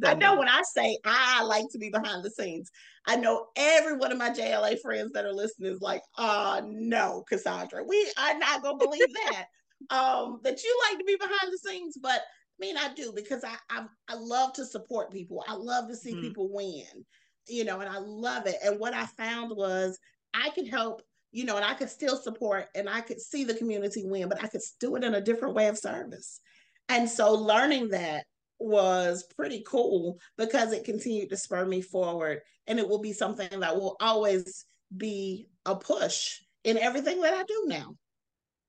I 0.05 0.15
know 0.15 0.37
when 0.37 0.49
I 0.49 0.63
say 0.63 0.99
I 1.05 1.43
like 1.45 1.67
to 1.73 1.79
be 1.79 1.91
behind 1.91 2.25
the 2.25 2.31
scenes, 2.31 2.71
I 3.07 3.17
know 3.17 3.47
every 3.57 3.97
one 3.97 4.13
of 4.13 4.19
my 4.19 4.31
JLA 4.31 4.81
friends 4.81 5.13
that 5.13 5.25
are 5.25 5.33
listening 5.33 5.73
is 5.73 5.81
like, 5.81 6.03
oh 6.19 6.61
no, 6.65 7.25
Cassandra, 7.29 7.85
we 7.85 8.11
are 8.19 8.39
not 8.39 8.63
gonna 8.63 8.79
believe 8.79 9.13
that. 9.15 9.47
um, 9.91 10.41
that 10.45 10.63
you 10.63 10.81
like 10.89 10.99
to 10.99 11.05
be 11.05 11.17
behind 11.17 11.53
the 11.53 11.59
scenes, 11.59 11.97
but 12.01 12.21
I 12.21 12.59
mean 12.61 12.77
I 12.77 12.93
do 12.95 13.13
because 13.15 13.45
I 13.45 13.57
I, 13.71 13.87
I 14.09 14.15
love 14.15 14.53
to 14.55 14.65
support 14.65 15.13
people. 15.13 15.45
I 15.49 15.55
love 15.55 15.89
to 15.89 15.97
see 15.97 16.13
mm-hmm. 16.13 16.23
people 16.23 16.53
win, 16.53 17.05
you 17.49 17.65
know, 17.65 17.81
and 17.81 17.91
I 17.91 17.99
love 17.99 18.47
it. 18.47 18.57
And 18.65 18.79
what 18.79 18.95
I 18.95 19.07
found 19.07 19.57
was 19.57 19.99
I 20.35 20.51
could 20.51 20.69
help 20.69 21.03
you 21.33 21.47
know, 21.47 21.57
and 21.57 21.65
I 21.65 21.75
could 21.75 21.89
still 21.89 22.17
support 22.17 22.67
and 22.75 22.89
I 22.89 23.01
could 23.01 23.21
see 23.21 23.45
the 23.45 23.55
community 23.55 24.05
win, 24.05 24.29
but 24.29 24.45
I 24.45 24.49
could 24.49 24.61
do 24.79 24.97
it 24.97 25.05
in 25.05 25.15
a 25.15 25.21
different 25.21 25.55
way 25.55 25.67
of 25.69 25.79
service. 25.79 26.41
And 26.89 27.09
so 27.09 27.33
learning 27.33 27.89
that 27.89 28.27
was 28.63 29.25
pretty 29.37 29.65
cool 29.67 30.19
because 30.37 30.73
it 30.73 30.85
continued 30.85 31.31
to 31.31 31.37
spur 31.37 31.65
me 31.65 31.81
forward. 31.81 32.41
And 32.67 32.79
it 32.79 32.89
will 32.89 33.01
be 33.01 33.13
something 33.13 33.61
that 33.61 33.77
will 33.77 33.97
always 34.01 34.65
be 34.97 35.49
a 35.67 35.75
push 35.75 36.41
in 36.65 36.79
everything 36.79 37.21
that 37.23 37.35
I 37.35 37.45
do 37.45 37.65
now. 37.67 37.97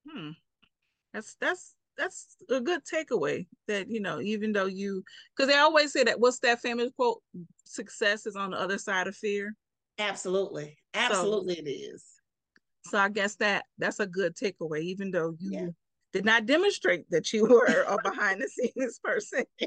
Hmm. 0.09 0.29
That's 1.13 1.35
that's 1.39 1.75
that's 1.97 2.35
a 2.49 2.59
good 2.59 2.81
takeaway 2.91 3.45
that 3.67 3.87
you 3.87 3.99
know 3.99 4.19
even 4.19 4.51
though 4.51 4.65
you 4.65 5.03
because 5.35 5.47
they 5.47 5.59
always 5.59 5.93
say 5.93 6.03
that 6.03 6.19
what's 6.19 6.39
that 6.39 6.59
famous 6.59 6.89
quote? 6.95 7.21
Success 7.65 8.25
is 8.25 8.35
on 8.35 8.51
the 8.51 8.59
other 8.59 8.77
side 8.77 9.07
of 9.07 9.15
fear. 9.15 9.55
Absolutely. 9.99 10.75
Absolutely 10.95 11.55
so, 11.55 11.61
it 11.61 11.69
is. 11.69 12.03
So 12.85 12.97
i 12.97 13.09
guess 13.09 13.35
that 13.35 13.65
that's 13.77 13.99
a 13.99 14.07
good 14.07 14.35
takeaway 14.35 14.81
even 14.81 15.11
though 15.11 15.35
you 15.39 15.51
yeah 15.51 15.67
did 16.13 16.25
not 16.25 16.45
demonstrate 16.45 17.09
that 17.09 17.33
you 17.33 17.45
were 17.45 17.85
a 17.87 17.97
behind 18.03 18.41
the 18.41 18.47
scenes 18.47 18.99
person. 19.03 19.43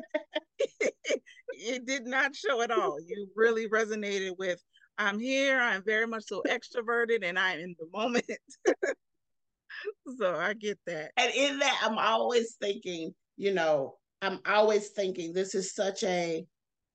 it 1.50 1.84
did 1.84 2.06
not 2.06 2.34
show 2.34 2.62
at 2.62 2.70
all. 2.70 2.98
You 3.00 3.28
really 3.34 3.68
resonated 3.68 4.38
with 4.38 4.62
I'm 4.98 5.18
here, 5.18 5.60
I'm 5.60 5.82
very 5.84 6.06
much 6.06 6.24
so 6.24 6.42
extroverted, 6.48 7.22
and 7.22 7.38
I'm 7.38 7.58
in 7.58 7.76
the 7.78 7.86
moment. 7.92 8.24
so 10.18 10.34
I 10.34 10.54
get 10.54 10.78
that. 10.86 11.10
And 11.16 11.34
in 11.34 11.58
that, 11.58 11.80
I'm 11.82 11.98
always 11.98 12.56
thinking, 12.60 13.14
you 13.36 13.52
know, 13.52 13.96
I'm 14.22 14.40
always 14.46 14.88
thinking 14.90 15.32
this 15.32 15.54
is 15.54 15.74
such 15.74 16.02
a 16.04 16.46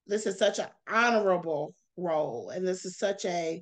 this 0.08 0.26
is 0.26 0.40
such 0.40 0.58
an 0.58 0.68
honorable 0.90 1.76
role 1.96 2.50
and 2.50 2.68
this 2.68 2.86
is 2.86 2.98
such 2.98 3.24
a 3.26 3.62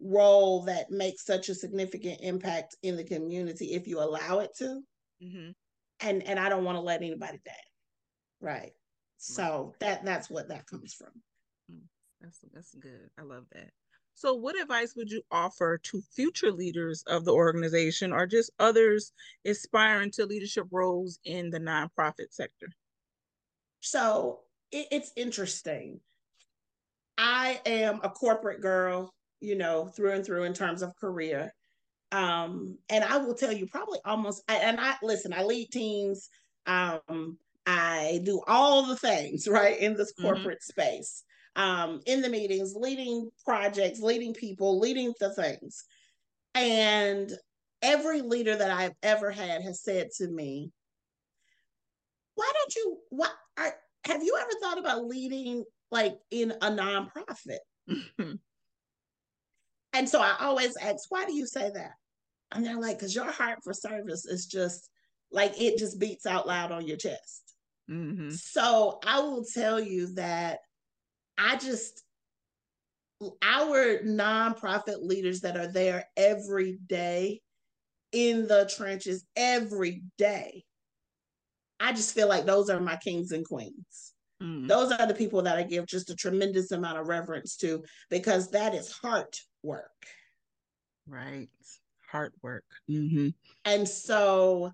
role 0.00 0.62
that 0.62 0.90
makes 0.90 1.26
such 1.26 1.48
a 1.48 1.54
significant 1.54 2.20
impact 2.22 2.76
in 2.82 2.96
the 2.96 3.04
community 3.04 3.72
if 3.72 3.88
you 3.88 3.98
allow 3.98 4.38
it 4.38 4.50
to 4.56 4.80
Mm-hmm. 5.22 5.50
And 6.00 6.22
and 6.22 6.38
I 6.38 6.48
don't 6.48 6.64
want 6.64 6.76
to 6.76 6.82
let 6.82 7.02
anybody 7.02 7.40
down. 7.44 7.54
Right. 8.40 8.72
So 9.18 9.64
right. 9.64 9.80
that 9.80 10.04
that's 10.04 10.30
what 10.30 10.48
that 10.48 10.66
comes 10.66 10.94
from. 10.94 11.08
Mm, 11.70 11.82
that's 12.20 12.38
that's 12.54 12.74
good. 12.74 13.10
I 13.18 13.22
love 13.22 13.44
that. 13.52 13.70
So, 14.20 14.34
what 14.34 14.60
advice 14.60 14.94
would 14.96 15.10
you 15.10 15.22
offer 15.30 15.78
to 15.78 16.02
future 16.14 16.52
leaders 16.52 17.02
of 17.06 17.24
the 17.24 17.32
organization 17.32 18.12
or 18.12 18.26
just 18.26 18.50
others 18.58 19.12
aspiring 19.46 20.10
to 20.10 20.26
leadership 20.26 20.66
roles 20.70 21.18
in 21.24 21.48
the 21.48 21.58
nonprofit 21.58 22.30
sector? 22.30 22.68
So, 23.80 24.40
it, 24.72 24.88
it's 24.90 25.12
interesting. 25.16 26.00
I 27.16 27.62
am 27.64 28.00
a 28.02 28.10
corporate 28.10 28.60
girl, 28.60 29.14
you 29.40 29.56
know, 29.56 29.86
through 29.86 30.12
and 30.12 30.24
through 30.24 30.44
in 30.44 30.52
terms 30.52 30.82
of 30.82 30.94
career. 30.96 31.54
Um, 32.12 32.78
and 32.88 33.04
I 33.04 33.18
will 33.18 33.34
tell 33.34 33.52
you 33.52 33.66
probably 33.66 34.00
almost 34.04 34.42
and 34.48 34.80
I 34.80 34.96
listen, 35.02 35.32
I 35.32 35.44
lead 35.44 35.70
teams, 35.70 36.28
um, 36.66 37.38
I 37.66 38.20
do 38.24 38.42
all 38.46 38.86
the 38.86 38.96
things 38.96 39.46
right 39.50 39.78
in 39.78 39.94
this 39.94 40.12
mm-hmm. 40.12 40.24
corporate 40.24 40.58
mm-hmm. 40.58 40.80
space. 40.80 41.24
Um, 41.56 42.00
in 42.06 42.22
the 42.22 42.28
meetings, 42.28 42.74
leading 42.76 43.28
projects, 43.44 44.00
leading 44.00 44.32
people, 44.32 44.78
leading 44.78 45.12
the 45.18 45.34
things. 45.34 45.84
And 46.54 47.32
every 47.82 48.22
leader 48.22 48.56
that 48.56 48.70
I've 48.70 48.94
ever 49.02 49.32
had 49.32 49.62
has 49.62 49.82
said 49.82 50.10
to 50.18 50.28
me, 50.28 50.70
why 52.34 52.50
don't 52.54 52.74
you 52.76 52.98
what 53.10 53.32
are 53.58 53.74
have 54.06 54.22
you 54.22 54.38
ever 54.40 54.50
thought 54.62 54.78
about 54.78 55.04
leading 55.04 55.64
like 55.90 56.18
in 56.30 56.52
a 56.52 56.70
nonprofit? 56.70 57.58
and 59.92 60.08
so 60.08 60.20
I 60.20 60.36
always 60.40 60.76
ask, 60.76 61.10
why 61.10 61.26
do 61.26 61.34
you 61.34 61.46
say 61.46 61.70
that? 61.74 61.92
And 62.52 62.64
they're 62.64 62.80
like, 62.80 62.98
because 62.98 63.14
your 63.14 63.30
heart 63.30 63.58
for 63.62 63.72
service 63.72 64.26
is 64.26 64.46
just 64.46 64.88
like 65.30 65.60
it 65.60 65.78
just 65.78 66.00
beats 66.00 66.26
out 66.26 66.46
loud 66.46 66.72
on 66.72 66.86
your 66.86 66.96
chest. 66.96 67.54
Mm-hmm. 67.90 68.30
So 68.30 68.98
I 69.06 69.20
will 69.20 69.44
tell 69.44 69.80
you 69.80 70.14
that 70.14 70.58
I 71.38 71.56
just, 71.56 72.02
our 73.42 73.98
nonprofit 73.98 75.02
leaders 75.02 75.40
that 75.40 75.56
are 75.56 75.70
there 75.70 76.06
every 76.16 76.78
day 76.86 77.40
in 78.12 78.48
the 78.48 78.70
trenches, 78.74 79.24
every 79.36 80.02
day, 80.18 80.64
I 81.78 81.92
just 81.92 82.14
feel 82.14 82.28
like 82.28 82.44
those 82.44 82.68
are 82.68 82.80
my 82.80 82.96
kings 82.96 83.32
and 83.32 83.46
queens. 83.46 84.12
Mm. 84.42 84.68
Those 84.68 84.92
are 84.92 85.06
the 85.06 85.14
people 85.14 85.42
that 85.42 85.56
I 85.56 85.62
give 85.62 85.86
just 85.86 86.10
a 86.10 86.14
tremendous 86.14 86.72
amount 86.72 86.98
of 86.98 87.08
reverence 87.08 87.56
to 87.58 87.84
because 88.10 88.50
that 88.50 88.74
is 88.74 88.90
heart 88.90 89.38
work. 89.62 89.90
Right 91.06 91.48
Hard 92.10 92.32
work. 92.42 92.64
Mm-hmm. 92.90 93.28
And 93.64 93.88
so 93.88 94.72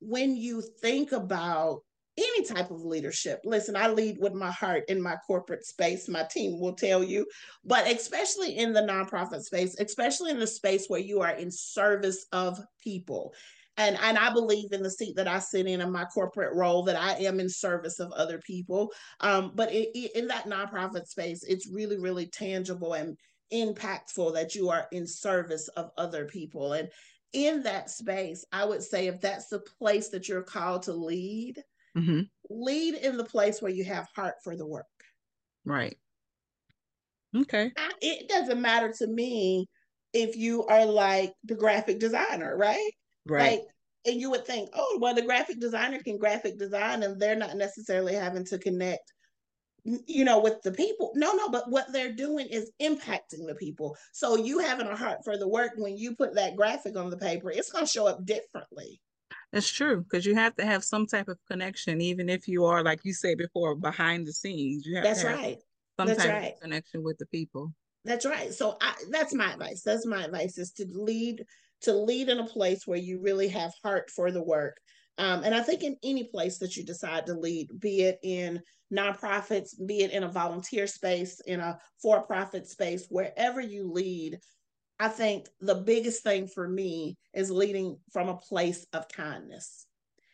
when 0.00 0.36
you 0.36 0.62
think 0.80 1.12
about 1.12 1.82
any 2.20 2.44
type 2.44 2.70
of 2.70 2.84
leadership. 2.84 3.40
Listen, 3.44 3.76
I 3.76 3.88
lead 3.88 4.18
with 4.18 4.34
my 4.34 4.50
heart 4.50 4.84
in 4.88 5.00
my 5.00 5.16
corporate 5.26 5.64
space. 5.64 6.08
My 6.08 6.24
team 6.24 6.60
will 6.60 6.74
tell 6.74 7.02
you, 7.02 7.26
but 7.64 7.86
especially 7.86 8.56
in 8.56 8.72
the 8.72 8.82
nonprofit 8.82 9.42
space, 9.42 9.76
especially 9.78 10.30
in 10.30 10.38
the 10.38 10.46
space 10.46 10.86
where 10.88 11.00
you 11.00 11.20
are 11.20 11.30
in 11.30 11.50
service 11.50 12.26
of 12.32 12.58
people. 12.82 13.32
And, 13.76 13.96
and 14.02 14.18
I 14.18 14.32
believe 14.32 14.72
in 14.72 14.82
the 14.82 14.90
seat 14.90 15.16
that 15.16 15.28
I 15.28 15.38
sit 15.38 15.66
in 15.66 15.80
in 15.80 15.90
my 15.90 16.04
corporate 16.04 16.54
role 16.54 16.82
that 16.82 16.96
I 16.96 17.14
am 17.24 17.40
in 17.40 17.48
service 17.48 17.98
of 17.98 18.12
other 18.12 18.38
people. 18.38 18.92
Um, 19.20 19.52
but 19.54 19.72
it, 19.72 19.88
it, 19.94 20.16
in 20.16 20.26
that 20.26 20.44
nonprofit 20.44 21.06
space, 21.06 21.42
it's 21.44 21.70
really, 21.70 21.98
really 21.98 22.26
tangible 22.26 22.92
and 22.92 23.16
impactful 23.52 24.34
that 24.34 24.54
you 24.54 24.70
are 24.70 24.86
in 24.92 25.06
service 25.06 25.68
of 25.68 25.90
other 25.98 26.24
people. 26.26 26.72
And 26.72 26.88
in 27.32 27.62
that 27.62 27.90
space, 27.90 28.44
I 28.52 28.64
would 28.64 28.82
say 28.82 29.06
if 29.06 29.20
that's 29.20 29.48
the 29.48 29.60
place 29.60 30.08
that 30.10 30.28
you're 30.28 30.42
called 30.42 30.82
to 30.84 30.92
lead, 30.92 31.62
Mm-hmm. 31.96 32.20
Lead 32.48 32.94
in 32.94 33.16
the 33.16 33.24
place 33.24 33.60
where 33.60 33.70
you 33.70 33.84
have 33.84 34.08
heart 34.14 34.36
for 34.42 34.56
the 34.56 34.66
work. 34.66 34.86
Right. 35.64 35.96
Okay. 37.36 37.72
I, 37.76 37.90
it 38.00 38.28
doesn't 38.28 38.60
matter 38.60 38.92
to 38.98 39.06
me 39.06 39.68
if 40.12 40.36
you 40.36 40.64
are 40.66 40.86
like 40.86 41.32
the 41.44 41.54
graphic 41.54 42.00
designer, 42.00 42.56
right? 42.56 42.90
Right. 43.26 43.52
Like, 43.52 43.62
and 44.06 44.20
you 44.20 44.30
would 44.30 44.46
think, 44.46 44.70
oh, 44.72 44.98
well, 45.00 45.14
the 45.14 45.22
graphic 45.22 45.60
designer 45.60 45.98
can 46.02 46.16
graphic 46.16 46.58
design 46.58 47.02
and 47.02 47.20
they're 47.20 47.36
not 47.36 47.56
necessarily 47.56 48.14
having 48.14 48.44
to 48.46 48.58
connect, 48.58 49.12
you 49.84 50.24
know, 50.24 50.40
with 50.40 50.62
the 50.62 50.72
people. 50.72 51.12
No, 51.14 51.32
no, 51.32 51.48
but 51.48 51.70
what 51.70 51.92
they're 51.92 52.12
doing 52.12 52.46
is 52.46 52.70
impacting 52.80 53.46
the 53.46 53.56
people. 53.58 53.96
So 54.12 54.36
you 54.36 54.58
having 54.58 54.86
a 54.86 54.96
heart 54.96 55.18
for 55.24 55.36
the 55.36 55.48
work, 55.48 55.72
when 55.76 55.96
you 55.96 56.14
put 56.14 56.34
that 56.34 56.56
graphic 56.56 56.96
on 56.96 57.10
the 57.10 57.16
paper, 57.16 57.50
it's 57.50 57.70
going 57.70 57.84
to 57.84 57.90
show 57.90 58.06
up 58.06 58.24
differently. 58.24 59.00
That's 59.52 59.68
true 59.68 60.02
because 60.02 60.24
you 60.24 60.34
have 60.34 60.54
to 60.56 60.64
have 60.64 60.84
some 60.84 61.06
type 61.06 61.28
of 61.28 61.38
connection, 61.50 62.00
even 62.00 62.28
if 62.28 62.46
you 62.46 62.64
are, 62.64 62.84
like 62.84 63.00
you 63.04 63.12
said 63.12 63.38
before, 63.38 63.74
behind 63.74 64.26
the 64.26 64.32
scenes. 64.32 64.86
You 64.86 64.96
have 64.96 65.04
that's 65.04 65.24
right. 65.24 65.58
Some 65.98 66.08
that's 66.08 66.22
type 66.22 66.32
right. 66.32 66.52
of 66.54 66.60
connection 66.60 67.02
with 67.02 67.18
the 67.18 67.26
people. 67.26 67.72
That's 68.04 68.24
right. 68.24 68.52
So 68.54 68.76
I, 68.80 68.94
that's 69.10 69.34
my 69.34 69.52
advice. 69.52 69.82
That's 69.82 70.06
my 70.06 70.24
advice 70.24 70.56
is 70.56 70.72
to 70.72 70.86
lead 70.90 71.44
to 71.82 71.92
lead 71.92 72.28
in 72.28 72.38
a 72.38 72.46
place 72.46 72.86
where 72.86 72.98
you 72.98 73.20
really 73.22 73.48
have 73.48 73.72
heart 73.82 74.10
for 74.10 74.30
the 74.30 74.42
work. 74.42 74.76
Um, 75.20 75.44
and 75.44 75.54
I 75.54 75.60
think 75.60 75.82
in 75.82 75.96
any 76.02 76.24
place 76.24 76.56
that 76.58 76.78
you 76.78 76.82
decide 76.82 77.26
to 77.26 77.34
lead, 77.34 77.68
be 77.78 78.04
it 78.04 78.18
in 78.22 78.62
nonprofits, 78.90 79.74
be 79.86 80.02
it 80.02 80.12
in 80.12 80.22
a 80.22 80.28
volunteer 80.28 80.86
space, 80.86 81.40
in 81.40 81.60
a 81.60 81.78
for-profit 82.00 82.66
space, 82.66 83.06
wherever 83.10 83.60
you 83.60 83.92
lead, 83.92 84.38
I 84.98 85.08
think 85.08 85.46
the 85.60 85.74
biggest 85.74 86.22
thing 86.22 86.46
for 86.46 86.66
me 86.66 87.18
is 87.34 87.50
leading 87.50 87.98
from 88.10 88.30
a 88.30 88.38
place 88.38 88.86
of 88.94 89.08
kindness. 89.08 89.84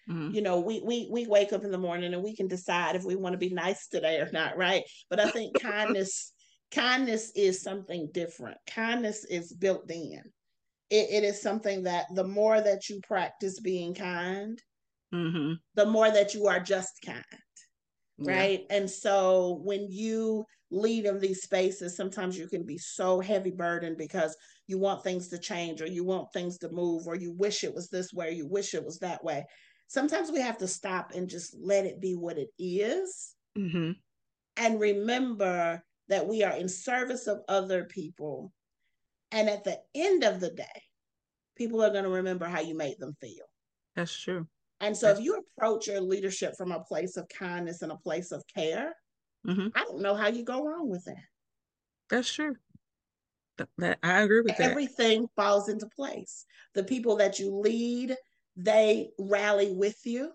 Mm-hmm. 0.08 0.36
You 0.36 0.42
know, 0.42 0.60
we 0.60 0.80
we 0.84 1.08
we 1.10 1.26
wake 1.26 1.52
up 1.52 1.64
in 1.64 1.72
the 1.72 1.78
morning 1.78 2.14
and 2.14 2.22
we 2.22 2.36
can 2.36 2.46
decide 2.46 2.94
if 2.94 3.02
we 3.02 3.16
want 3.16 3.32
to 3.32 3.38
be 3.38 3.50
nice 3.50 3.88
today 3.88 4.18
or 4.18 4.30
not, 4.32 4.56
right? 4.56 4.84
But 5.10 5.18
I 5.18 5.30
think 5.30 5.60
kindness 5.60 6.32
kindness 6.70 7.32
is 7.34 7.60
something 7.60 8.08
different. 8.14 8.58
Kindness 8.68 9.24
is 9.24 9.52
built 9.52 9.90
in. 9.90 10.22
It, 10.90 11.10
it 11.10 11.24
is 11.24 11.42
something 11.42 11.82
that 11.84 12.06
the 12.14 12.22
more 12.22 12.60
that 12.60 12.88
you 12.88 13.00
practice 13.04 13.58
being 13.58 13.92
kind, 13.92 14.62
mm-hmm. 15.16 15.52
the 15.74 15.86
more 15.86 16.10
that 16.10 16.34
you 16.34 16.46
are 16.46 16.60
just 16.60 16.92
kind, 17.04 17.24
right? 18.18 18.64
Yeah. 18.68 18.76
And 18.76 18.90
so 18.90 19.60
when 19.64 19.86
you 19.90 20.44
lead 20.70 21.06
in 21.06 21.20
these 21.20 21.42
spaces, 21.42 21.96
sometimes 21.96 22.38
you 22.38 22.48
can 22.48 22.64
be 22.64 22.78
so 22.78 23.20
heavy 23.20 23.50
burdened 23.50 23.96
because 23.96 24.36
you 24.66 24.78
want 24.78 25.04
things 25.04 25.28
to 25.28 25.38
change 25.38 25.80
or 25.80 25.86
you 25.86 26.04
want 26.04 26.32
things 26.32 26.58
to 26.58 26.68
move 26.70 27.06
or 27.06 27.14
you 27.14 27.32
wish 27.32 27.64
it 27.64 27.74
was 27.74 27.88
this 27.88 28.12
way, 28.12 28.32
you 28.32 28.46
wish 28.46 28.74
it 28.74 28.84
was 28.84 28.98
that 28.98 29.22
way. 29.22 29.44
Sometimes 29.88 30.32
we 30.32 30.40
have 30.40 30.58
to 30.58 30.66
stop 30.66 31.12
and 31.14 31.28
just 31.28 31.56
let 31.60 31.86
it 31.86 32.00
be 32.00 32.14
what 32.14 32.38
it 32.38 32.48
is. 32.58 33.34
Mm-hmm. 33.56 33.92
And 34.56 34.80
remember 34.80 35.82
that 36.08 36.26
we 36.26 36.42
are 36.42 36.56
in 36.56 36.68
service 36.68 37.26
of 37.26 37.40
other 37.48 37.84
people. 37.84 38.52
And 39.30 39.48
at 39.48 39.64
the 39.64 39.78
end 39.94 40.24
of 40.24 40.40
the 40.40 40.50
day, 40.50 40.64
people 41.56 41.82
are 41.82 41.90
going 41.90 42.04
to 42.04 42.10
remember 42.10 42.46
how 42.46 42.60
you 42.60 42.76
made 42.76 42.98
them 42.98 43.14
feel. 43.20 43.44
That's 43.94 44.16
true. 44.16 44.46
And 44.80 44.96
so 44.96 45.10
if 45.10 45.20
you 45.20 45.42
approach 45.58 45.86
your 45.86 46.00
leadership 46.00 46.54
from 46.56 46.72
a 46.72 46.80
place 46.80 47.16
of 47.16 47.28
kindness 47.28 47.82
and 47.82 47.92
a 47.92 47.96
place 47.96 48.30
of 48.30 48.44
care, 48.54 48.94
mm-hmm. 49.46 49.68
I 49.74 49.84
don't 49.84 50.02
know 50.02 50.14
how 50.14 50.28
you 50.28 50.44
go 50.44 50.64
wrong 50.64 50.88
with 50.88 51.04
that. 51.06 51.24
That's 52.10 52.32
true. 52.32 52.54
That, 53.78 53.98
I 54.02 54.20
agree 54.20 54.42
with 54.42 54.58
that. 54.58 54.70
Everything 54.70 55.28
falls 55.34 55.68
into 55.68 55.88
place. 55.96 56.44
The 56.74 56.84
people 56.84 57.16
that 57.16 57.38
you 57.38 57.56
lead, 57.56 58.14
they 58.56 59.08
rally 59.18 59.72
with 59.72 59.98
you. 60.04 60.32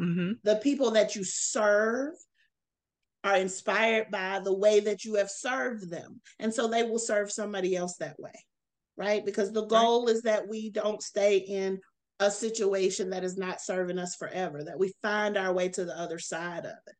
Mm-hmm. 0.00 0.32
The 0.42 0.56
people 0.56 0.90
that 0.92 1.14
you 1.14 1.22
serve 1.22 2.14
are 3.22 3.36
inspired 3.36 4.10
by 4.10 4.40
the 4.40 4.54
way 4.54 4.80
that 4.80 5.04
you 5.04 5.14
have 5.14 5.30
served 5.30 5.90
them. 5.90 6.20
And 6.38 6.52
so 6.52 6.68
they 6.68 6.82
will 6.82 6.98
serve 6.98 7.30
somebody 7.30 7.76
else 7.76 7.96
that 7.96 8.18
way, 8.18 8.34
right? 8.96 9.24
Because 9.24 9.52
the 9.52 9.66
goal 9.66 10.06
right. 10.06 10.14
is 10.14 10.22
that 10.22 10.48
we 10.48 10.70
don't 10.70 11.02
stay 11.02 11.38
in 11.38 11.80
a 12.20 12.30
situation 12.30 13.10
that 13.10 13.24
is 13.24 13.36
not 13.36 13.60
serving 13.60 13.98
us 13.98 14.16
forever, 14.16 14.64
that 14.64 14.78
we 14.78 14.92
find 15.02 15.36
our 15.36 15.52
way 15.52 15.68
to 15.68 15.84
the 15.84 15.98
other 15.98 16.18
side 16.18 16.64
of 16.64 16.76
it. 16.86 16.94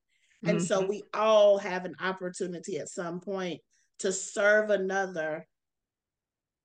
And 0.49 0.59
mm-hmm. 0.59 0.67
so 0.67 0.87
we 0.87 1.03
all 1.15 1.59
have 1.59 1.85
an 1.85 1.95
opportunity 2.01 2.79
at 2.79 2.89
some 2.89 3.21
point 3.21 3.61
to 4.01 4.13
serve 4.13 4.71
another 4.71 5.47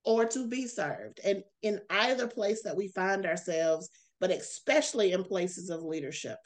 or 0.03 0.25
to 0.25 0.47
be 0.47 0.67
served. 0.67 1.19
And 1.23 1.43
in 1.61 1.79
either 1.89 2.27
place 2.27 2.63
that 2.63 2.75
we 2.75 2.89
find 2.89 3.25
ourselves, 3.25 3.89
but 4.19 4.31
especially 4.31 5.13
in 5.13 5.23
places 5.23 5.69
of 5.69 5.83
leadership. 5.83 6.37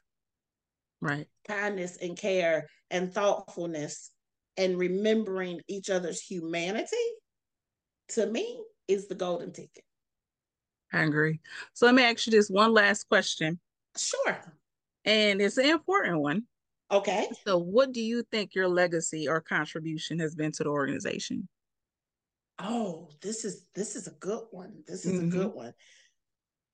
Right. 1.02 1.28
Kindness 1.48 1.98
and 2.02 2.18
care 2.18 2.68
and 2.92 3.14
thoughtfulness 3.14 4.12
and 4.58 4.78
remembering 4.78 5.62
each 5.68 5.90
other's 5.90 6.22
humanity 6.22 6.96
to 8.10 8.26
me 8.26 8.62
is 8.88 9.08
the 9.08 9.16
golden 9.16 9.52
ticket. 9.52 9.84
I 10.94 11.04
agree. 11.04 11.40
So 11.74 11.86
let 11.86 11.96
me 11.96 12.04
ask 12.04 12.26
you 12.26 12.32
this 12.32 12.50
one 12.50 12.74
last 12.74 13.08
question. 13.10 13.60
Sure. 13.98 14.38
And 15.04 15.42
it's 15.42 15.58
an 15.58 15.66
important 15.66 16.20
one. 16.20 16.44
Okay. 16.92 17.28
So 17.46 17.58
what 17.58 17.92
do 17.92 18.02
you 18.02 18.24
think 18.32 18.56
your 18.56 18.68
legacy 18.68 19.28
or 19.28 19.42
contribution 19.42 20.20
has 20.20 20.36
been 20.36 20.52
to 20.54 20.64
the 20.64 20.70
organization? 20.70 21.48
oh, 22.60 23.10
this 23.22 23.46
is 23.46 23.66
this 23.76 23.96
is 23.96 24.08
a 24.08 24.12
good 24.20 24.44
one. 24.52 24.84
This 24.88 25.06
is 25.06 25.20
mm-hmm. 25.20 25.28
a 25.28 25.32
good 25.32 25.54
one. 25.54 25.74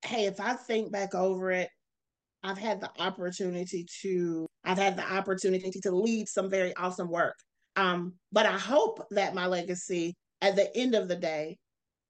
Hey, 0.04 0.26
if 0.26 0.40
I 0.40 0.54
think 0.54 0.92
back 0.92 1.16
over 1.16 1.52
it, 1.52 1.70
I've 2.44 2.58
had 2.58 2.82
the 2.82 2.90
opportunity 3.00 3.86
to 4.02 4.48
I've 4.64 4.78
had 4.78 4.98
the 4.98 5.14
opportunity 5.14 5.80
to 5.82 5.92
lead 5.92 6.28
some 6.28 6.50
very 6.50 6.76
awesome 6.76 7.10
work. 7.10 7.38
Um, 7.76 8.14
but 8.32 8.46
I 8.46 8.58
hope 8.58 9.06
that 9.12 9.36
my 9.36 9.48
legacy 9.48 10.16
at 10.42 10.56
the 10.56 10.76
end 10.76 10.96
of 10.96 11.08
the 11.08 11.16
day 11.16 11.58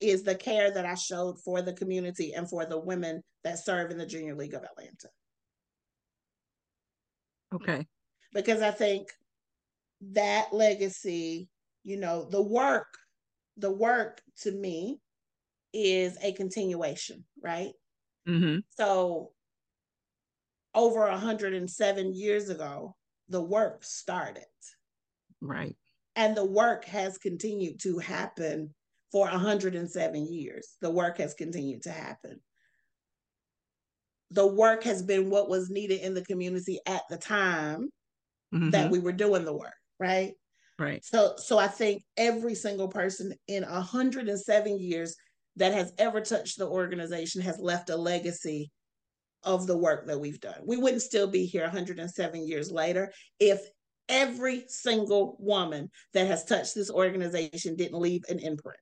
is 0.01 0.23
the 0.23 0.35
care 0.35 0.71
that 0.71 0.85
I 0.85 0.95
showed 0.95 1.39
for 1.43 1.61
the 1.61 1.73
community 1.73 2.33
and 2.33 2.49
for 2.49 2.65
the 2.65 2.79
women 2.79 3.21
that 3.43 3.59
serve 3.59 3.91
in 3.91 3.97
the 3.97 4.05
Junior 4.05 4.35
League 4.35 4.53
of 4.53 4.63
Atlanta. 4.63 5.09
Okay. 7.53 7.85
Because 8.33 8.61
I 8.61 8.71
think 8.71 9.07
that 10.13 10.47
legacy, 10.51 11.49
you 11.83 11.97
know, 11.97 12.27
the 12.29 12.41
work 12.41 12.87
the 13.57 13.71
work 13.71 14.21
to 14.41 14.51
me 14.51 14.99
is 15.73 16.17
a 16.23 16.33
continuation, 16.33 17.23
right? 17.41 17.71
Mm-hmm. 18.27 18.59
So 18.77 19.31
over 20.73 21.01
107 21.01 22.15
years 22.15 22.49
ago, 22.49 22.95
the 23.29 23.41
work 23.41 23.83
started. 23.83 24.43
Right. 25.41 25.75
And 26.15 26.35
the 26.35 26.45
work 26.45 26.85
has 26.85 27.17
continued 27.17 27.79
to 27.81 27.97
happen 27.99 28.73
for 29.11 29.25
107 29.25 30.33
years. 30.33 30.75
The 30.81 30.89
work 30.89 31.17
has 31.17 31.33
continued 31.33 31.83
to 31.83 31.91
happen. 31.91 32.39
The 34.31 34.47
work 34.47 34.83
has 34.83 35.03
been 35.03 35.29
what 35.29 35.49
was 35.49 35.69
needed 35.69 36.01
in 36.01 36.13
the 36.13 36.23
community 36.23 36.79
at 36.85 37.01
the 37.09 37.17
time 37.17 37.89
mm-hmm. 38.53 38.69
that 38.69 38.89
we 38.89 38.99
were 38.99 39.11
doing 39.11 39.43
the 39.43 39.55
work, 39.55 39.75
right? 39.99 40.33
Right. 40.79 41.03
So 41.03 41.35
so 41.37 41.59
I 41.59 41.67
think 41.67 42.03
every 42.17 42.55
single 42.55 42.87
person 42.87 43.33
in 43.47 43.63
107 43.63 44.79
years 44.79 45.15
that 45.57 45.73
has 45.73 45.93
ever 45.97 46.21
touched 46.21 46.57
the 46.57 46.67
organization 46.67 47.41
has 47.41 47.59
left 47.59 47.89
a 47.89 47.95
legacy 47.95 48.71
of 49.43 49.67
the 49.67 49.77
work 49.77 50.07
that 50.07 50.19
we've 50.19 50.39
done. 50.39 50.59
We 50.65 50.77
wouldn't 50.77 51.01
still 51.01 51.27
be 51.27 51.45
here 51.45 51.63
107 51.63 52.47
years 52.47 52.71
later 52.71 53.11
if 53.39 53.61
every 54.09 54.63
single 54.67 55.37
woman 55.39 55.89
that 56.13 56.27
has 56.27 56.45
touched 56.45 56.75
this 56.75 56.89
organization 56.89 57.75
didn't 57.75 57.99
leave 57.99 58.23
an 58.29 58.39
imprint. 58.39 58.79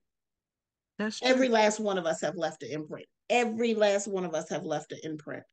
That's 0.99 1.19
true. 1.19 1.29
Every 1.29 1.47
last 1.47 1.79
one 1.79 1.97
of 1.97 2.05
us 2.05 2.21
have 2.21 2.35
left 2.35 2.61
an 2.61 2.71
imprint. 2.71 3.07
Every 3.29 3.73
last 3.73 4.07
one 4.07 4.25
of 4.25 4.35
us 4.35 4.49
have 4.49 4.65
left 4.65 4.91
an 4.91 4.99
imprint. 5.03 5.43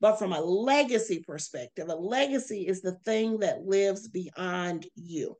But 0.00 0.18
from 0.20 0.32
a 0.32 0.40
legacy 0.40 1.24
perspective, 1.26 1.88
a 1.88 1.94
legacy 1.94 2.66
is 2.68 2.80
the 2.80 2.92
thing 3.04 3.40
that 3.40 3.64
lives 3.64 4.08
beyond 4.08 4.86
you. 4.94 5.36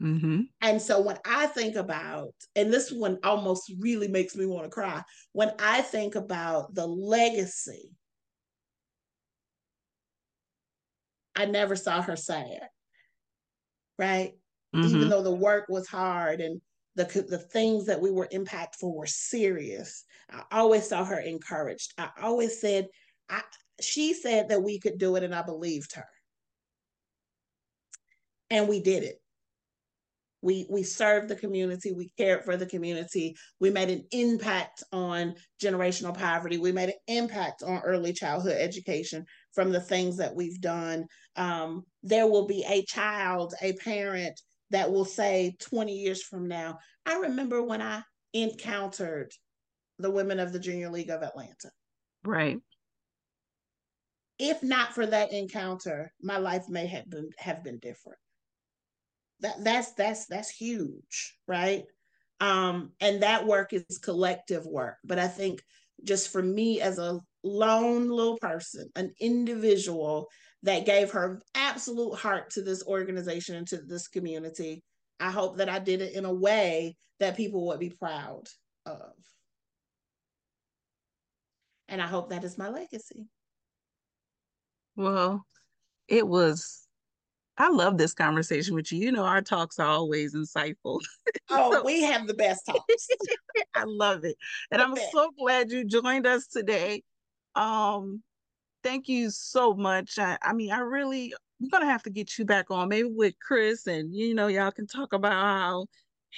Mm-hmm. 0.00 0.42
And 0.60 0.80
so 0.80 1.00
when 1.00 1.18
I 1.26 1.46
think 1.46 1.74
about, 1.74 2.32
and 2.54 2.72
this 2.72 2.92
one 2.92 3.18
almost 3.24 3.72
really 3.80 4.06
makes 4.06 4.36
me 4.36 4.46
want 4.46 4.64
to 4.64 4.70
cry, 4.70 5.02
when 5.32 5.50
I 5.58 5.82
think 5.82 6.14
about 6.14 6.72
the 6.74 6.86
legacy, 6.86 7.90
I 11.34 11.46
never 11.46 11.74
saw 11.74 12.00
her 12.02 12.14
sad, 12.14 12.68
right? 13.98 14.34
Mm-hmm. 14.74 14.86
Even 14.86 15.08
though 15.08 15.22
the 15.22 15.34
work 15.34 15.66
was 15.68 15.88
hard 15.88 16.40
and 16.40 16.60
the, 16.98 17.22
the 17.22 17.38
things 17.38 17.86
that 17.86 18.00
we 18.00 18.10
were 18.10 18.28
impactful 18.32 18.92
were 18.92 19.06
serious, 19.06 20.04
I 20.30 20.42
always 20.50 20.88
saw 20.88 21.04
her 21.04 21.20
encouraged. 21.20 21.94
I 21.96 22.10
always 22.20 22.60
said, 22.60 22.88
I, 23.30 23.42
she 23.80 24.12
said 24.14 24.48
that 24.48 24.62
we 24.62 24.80
could 24.80 24.98
do 24.98 25.14
it, 25.16 25.22
and 25.22 25.34
I 25.34 25.42
believed 25.42 25.94
her. 25.94 26.06
And 28.50 28.68
we 28.68 28.80
did 28.80 29.04
it. 29.04 29.16
We 30.40 30.66
we 30.70 30.82
served 30.84 31.28
the 31.28 31.36
community. 31.36 31.92
We 31.92 32.12
cared 32.16 32.44
for 32.44 32.56
the 32.56 32.66
community. 32.66 33.36
We 33.60 33.70
made 33.70 33.90
an 33.90 34.04
impact 34.12 34.82
on 34.92 35.34
generational 35.62 36.16
poverty. 36.16 36.58
We 36.58 36.72
made 36.72 36.90
an 36.90 36.98
impact 37.08 37.62
on 37.62 37.80
early 37.80 38.12
childhood 38.12 38.56
education 38.56 39.24
from 39.52 39.70
the 39.70 39.80
things 39.80 40.16
that 40.16 40.34
we've 40.34 40.60
done. 40.60 41.06
Um, 41.36 41.82
there 42.02 42.28
will 42.28 42.46
be 42.46 42.64
a 42.68 42.84
child 42.84 43.54
a 43.60 43.72
parent 43.74 44.40
that 44.70 44.90
will 44.90 45.04
say 45.04 45.56
20 45.60 45.92
years 45.92 46.22
from 46.22 46.48
now 46.48 46.78
i 47.06 47.16
remember 47.18 47.62
when 47.62 47.82
i 47.82 48.02
encountered 48.34 49.32
the 49.98 50.10
women 50.10 50.38
of 50.38 50.52
the 50.52 50.58
junior 50.58 50.90
league 50.90 51.10
of 51.10 51.22
atlanta. 51.22 51.70
Right. 52.24 52.60
If 54.38 54.62
not 54.62 54.94
for 54.94 55.06
that 55.06 55.32
encounter 55.32 56.12
my 56.22 56.38
life 56.38 56.68
may 56.68 56.86
have 56.86 57.10
been 57.10 57.30
have 57.38 57.64
been 57.64 57.78
different. 57.78 58.18
That 59.40 59.64
that's 59.64 59.92
that's 59.92 60.26
that's 60.26 60.50
huge 60.50 61.36
right? 61.46 61.84
Um 62.40 62.92
and 63.00 63.22
that 63.22 63.46
work 63.46 63.72
is 63.72 63.98
collective 63.98 64.66
work. 64.66 64.96
But 65.04 65.18
i 65.18 65.26
think 65.26 65.62
just 66.04 66.30
for 66.30 66.42
me 66.42 66.80
as 66.80 66.98
a 66.98 67.20
lone 67.42 68.08
little 68.08 68.38
person 68.38 68.88
an 68.94 69.12
individual 69.20 70.28
that 70.62 70.86
gave 70.86 71.10
her 71.12 71.40
absolute 71.54 72.14
heart 72.14 72.50
to 72.50 72.62
this 72.62 72.84
organization 72.86 73.56
and 73.56 73.66
to 73.66 73.78
this 73.78 74.08
community 74.08 74.82
i 75.20 75.30
hope 75.30 75.56
that 75.56 75.68
i 75.68 75.78
did 75.78 76.00
it 76.00 76.14
in 76.14 76.24
a 76.24 76.32
way 76.32 76.96
that 77.20 77.36
people 77.36 77.66
would 77.66 77.80
be 77.80 77.90
proud 77.90 78.44
of 78.86 79.12
and 81.88 82.02
i 82.02 82.06
hope 82.06 82.30
that 82.30 82.44
is 82.44 82.58
my 82.58 82.68
legacy 82.68 83.26
well 84.96 85.44
it 86.08 86.26
was 86.26 86.88
I 87.58 87.70
love 87.70 87.98
this 87.98 88.14
conversation 88.14 88.76
with 88.76 88.92
you. 88.92 89.06
You 89.06 89.12
know, 89.12 89.24
our 89.24 89.42
talks 89.42 89.80
are 89.80 89.88
always 89.88 90.34
insightful. 90.34 91.00
Oh, 91.50 91.72
so, 91.72 91.82
we 91.82 92.02
have 92.02 92.26
the 92.26 92.34
best 92.34 92.66
talks. 92.66 93.08
I 93.74 93.84
love 93.86 94.24
it. 94.24 94.36
And 94.70 94.82
I'm 94.82 94.94
so 95.12 95.30
glad 95.38 95.70
you 95.70 95.84
joined 95.84 96.26
us 96.26 96.46
today. 96.46 97.02
Um, 97.54 98.22
thank 98.82 99.08
you 99.08 99.30
so 99.30 99.74
much. 99.74 100.18
I, 100.18 100.38
I 100.42 100.52
mean, 100.52 100.70
I 100.70 100.80
really 100.80 101.34
we're 101.60 101.70
gonna 101.70 101.86
have 101.86 102.02
to 102.04 102.10
get 102.10 102.38
you 102.38 102.44
back 102.44 102.70
on, 102.70 102.88
maybe 102.88 103.08
with 103.12 103.34
Chris, 103.40 103.86
and 103.86 104.14
you 104.14 104.34
know, 104.34 104.46
y'all 104.46 104.70
can 104.70 104.86
talk 104.86 105.12
about 105.12 105.32
how 105.32 105.86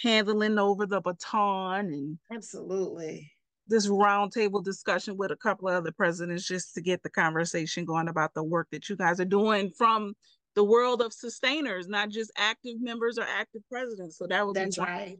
handling 0.02 0.58
over 0.58 0.86
the 0.86 1.00
baton 1.00 1.86
and 1.86 2.18
absolutely 2.32 3.30
this 3.70 3.86
roundtable 3.86 4.62
discussion 4.62 5.16
with 5.16 5.30
a 5.30 5.36
couple 5.36 5.68
of 5.68 5.74
other 5.74 5.92
presidents 5.92 6.46
just 6.46 6.74
to 6.74 6.80
get 6.80 7.02
the 7.02 7.08
conversation 7.08 7.84
going 7.84 8.08
about 8.08 8.34
the 8.34 8.42
work 8.42 8.66
that 8.72 8.88
you 8.88 8.96
guys 8.96 9.20
are 9.20 9.24
doing 9.24 9.70
from 9.70 10.12
the 10.56 10.64
world 10.64 11.00
of 11.00 11.12
sustainers, 11.12 11.86
not 11.86 12.10
just 12.10 12.32
active 12.36 12.80
members 12.80 13.16
or 13.16 13.22
active 13.22 13.62
presidents. 13.70 14.18
So 14.18 14.26
that 14.26 14.44
would 14.44 14.56
That's 14.56 14.76
be 14.76 14.82
right. 14.82 15.18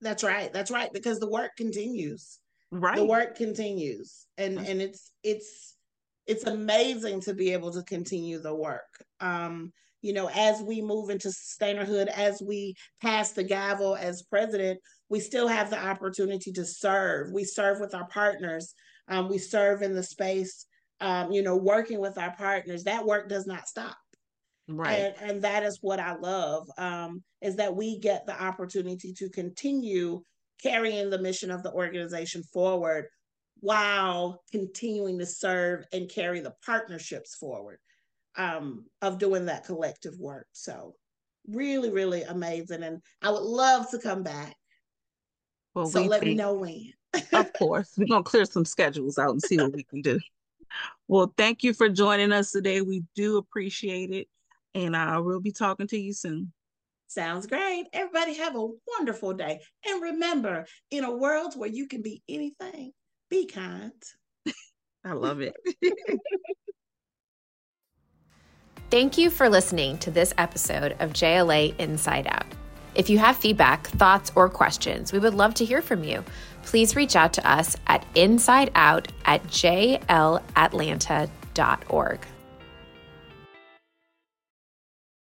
That's 0.00 0.24
right. 0.24 0.50
That's 0.50 0.70
right. 0.70 0.90
Because 0.92 1.20
the 1.20 1.28
work 1.28 1.52
continues. 1.56 2.38
Right. 2.70 2.96
The 2.96 3.04
work 3.04 3.36
continues. 3.36 4.26
And 4.38 4.58
and 4.58 4.80
it's 4.80 5.12
it's 5.22 5.76
it's 6.26 6.44
amazing 6.44 7.20
to 7.22 7.34
be 7.34 7.52
able 7.52 7.72
to 7.72 7.82
continue 7.82 8.40
the 8.40 8.54
work. 8.54 9.04
Um, 9.20 9.72
you 10.02 10.12
know, 10.12 10.30
as 10.34 10.62
we 10.62 10.80
move 10.80 11.10
into 11.10 11.28
sustainerhood, 11.28 12.06
as 12.08 12.42
we 12.42 12.74
pass 13.02 13.32
the 13.32 13.44
gavel 13.44 13.96
as 13.96 14.22
president, 14.22 14.80
we 15.08 15.20
still 15.20 15.48
have 15.48 15.70
the 15.70 15.78
opportunity 15.78 16.52
to 16.52 16.64
serve. 16.64 17.32
We 17.32 17.44
serve 17.44 17.80
with 17.80 17.94
our 17.94 18.06
partners. 18.08 18.74
Um, 19.08 19.28
we 19.28 19.38
serve 19.38 19.82
in 19.82 19.94
the 19.94 20.02
space, 20.02 20.66
um, 21.00 21.32
you 21.32 21.42
know, 21.42 21.56
working 21.56 22.00
with 22.00 22.16
our 22.16 22.34
partners. 22.36 22.84
That 22.84 23.04
work 23.04 23.28
does 23.28 23.46
not 23.46 23.68
stop. 23.68 23.96
Right. 24.68 25.12
And, 25.20 25.30
and 25.30 25.42
that 25.42 25.64
is 25.64 25.78
what 25.82 26.00
I 26.00 26.14
love 26.16 26.68
um, 26.78 27.22
is 27.42 27.56
that 27.56 27.74
we 27.74 27.98
get 27.98 28.24
the 28.26 28.40
opportunity 28.40 29.12
to 29.14 29.28
continue 29.28 30.22
carrying 30.62 31.10
the 31.10 31.18
mission 31.18 31.50
of 31.50 31.62
the 31.62 31.72
organization 31.72 32.42
forward 32.52 33.06
while 33.60 34.42
continuing 34.50 35.18
to 35.18 35.26
serve 35.26 35.84
and 35.92 36.10
carry 36.10 36.40
the 36.40 36.54
partnerships 36.64 37.34
forward 37.34 37.78
um, 38.36 38.84
of 39.02 39.18
doing 39.18 39.46
that 39.46 39.64
collective 39.64 40.18
work. 40.18 40.46
So, 40.52 40.94
really, 41.48 41.90
really 41.90 42.22
amazing. 42.22 42.82
And 42.82 43.02
I 43.22 43.30
would 43.30 43.42
love 43.42 43.90
to 43.90 43.98
come 43.98 44.22
back. 44.22 44.56
Well, 45.74 45.86
so 45.86 46.02
we 46.02 46.08
let 46.08 46.20
think, 46.20 46.30
me 46.30 46.34
know 46.36 46.54
when. 46.54 46.92
of 47.32 47.52
course. 47.54 47.94
We're 47.96 48.06
going 48.06 48.24
to 48.24 48.30
clear 48.30 48.44
some 48.44 48.64
schedules 48.64 49.18
out 49.18 49.30
and 49.30 49.42
see 49.42 49.56
what 49.56 49.72
we 49.72 49.84
can 49.84 50.02
do. 50.02 50.18
Well, 51.08 51.32
thank 51.36 51.64
you 51.64 51.74
for 51.74 51.88
joining 51.88 52.32
us 52.32 52.52
today. 52.52 52.80
We 52.80 53.02
do 53.14 53.38
appreciate 53.38 54.10
it 54.10 54.28
and 54.74 54.96
I 54.96 55.18
will 55.18 55.40
be 55.40 55.52
talking 55.52 55.86
to 55.88 55.98
you 55.98 56.12
soon. 56.12 56.52
Sounds 57.08 57.46
great. 57.46 57.86
Everybody 57.92 58.34
have 58.34 58.54
a 58.54 58.68
wonderful 58.96 59.32
day. 59.32 59.60
And 59.86 60.02
remember, 60.02 60.66
in 60.90 61.04
a 61.04 61.10
world 61.10 61.54
where 61.56 61.68
you 61.68 61.88
can 61.88 62.02
be 62.02 62.22
anything, 62.28 62.92
be 63.30 63.46
kind. 63.46 63.92
I 65.04 65.12
love 65.12 65.40
it. 65.40 65.54
Thank 68.90 69.16
you 69.16 69.30
for 69.30 69.48
listening 69.48 69.98
to 69.98 70.10
this 70.10 70.34
episode 70.36 70.96
of 70.98 71.12
JLA 71.12 71.78
Inside 71.78 72.26
Out. 72.26 72.46
If 72.96 73.08
you 73.08 73.18
have 73.18 73.36
feedback, 73.36 73.86
thoughts, 73.86 74.32
or 74.34 74.48
questions, 74.48 75.12
we 75.12 75.20
would 75.20 75.34
love 75.34 75.54
to 75.54 75.64
hear 75.64 75.80
from 75.80 76.02
you. 76.02 76.24
Please 76.64 76.96
reach 76.96 77.14
out 77.14 77.32
to 77.34 77.48
us 77.48 77.76
at 77.86 78.04
insideout 78.14 79.06
at 79.24 79.44
jlatlanta.org. 79.44 82.26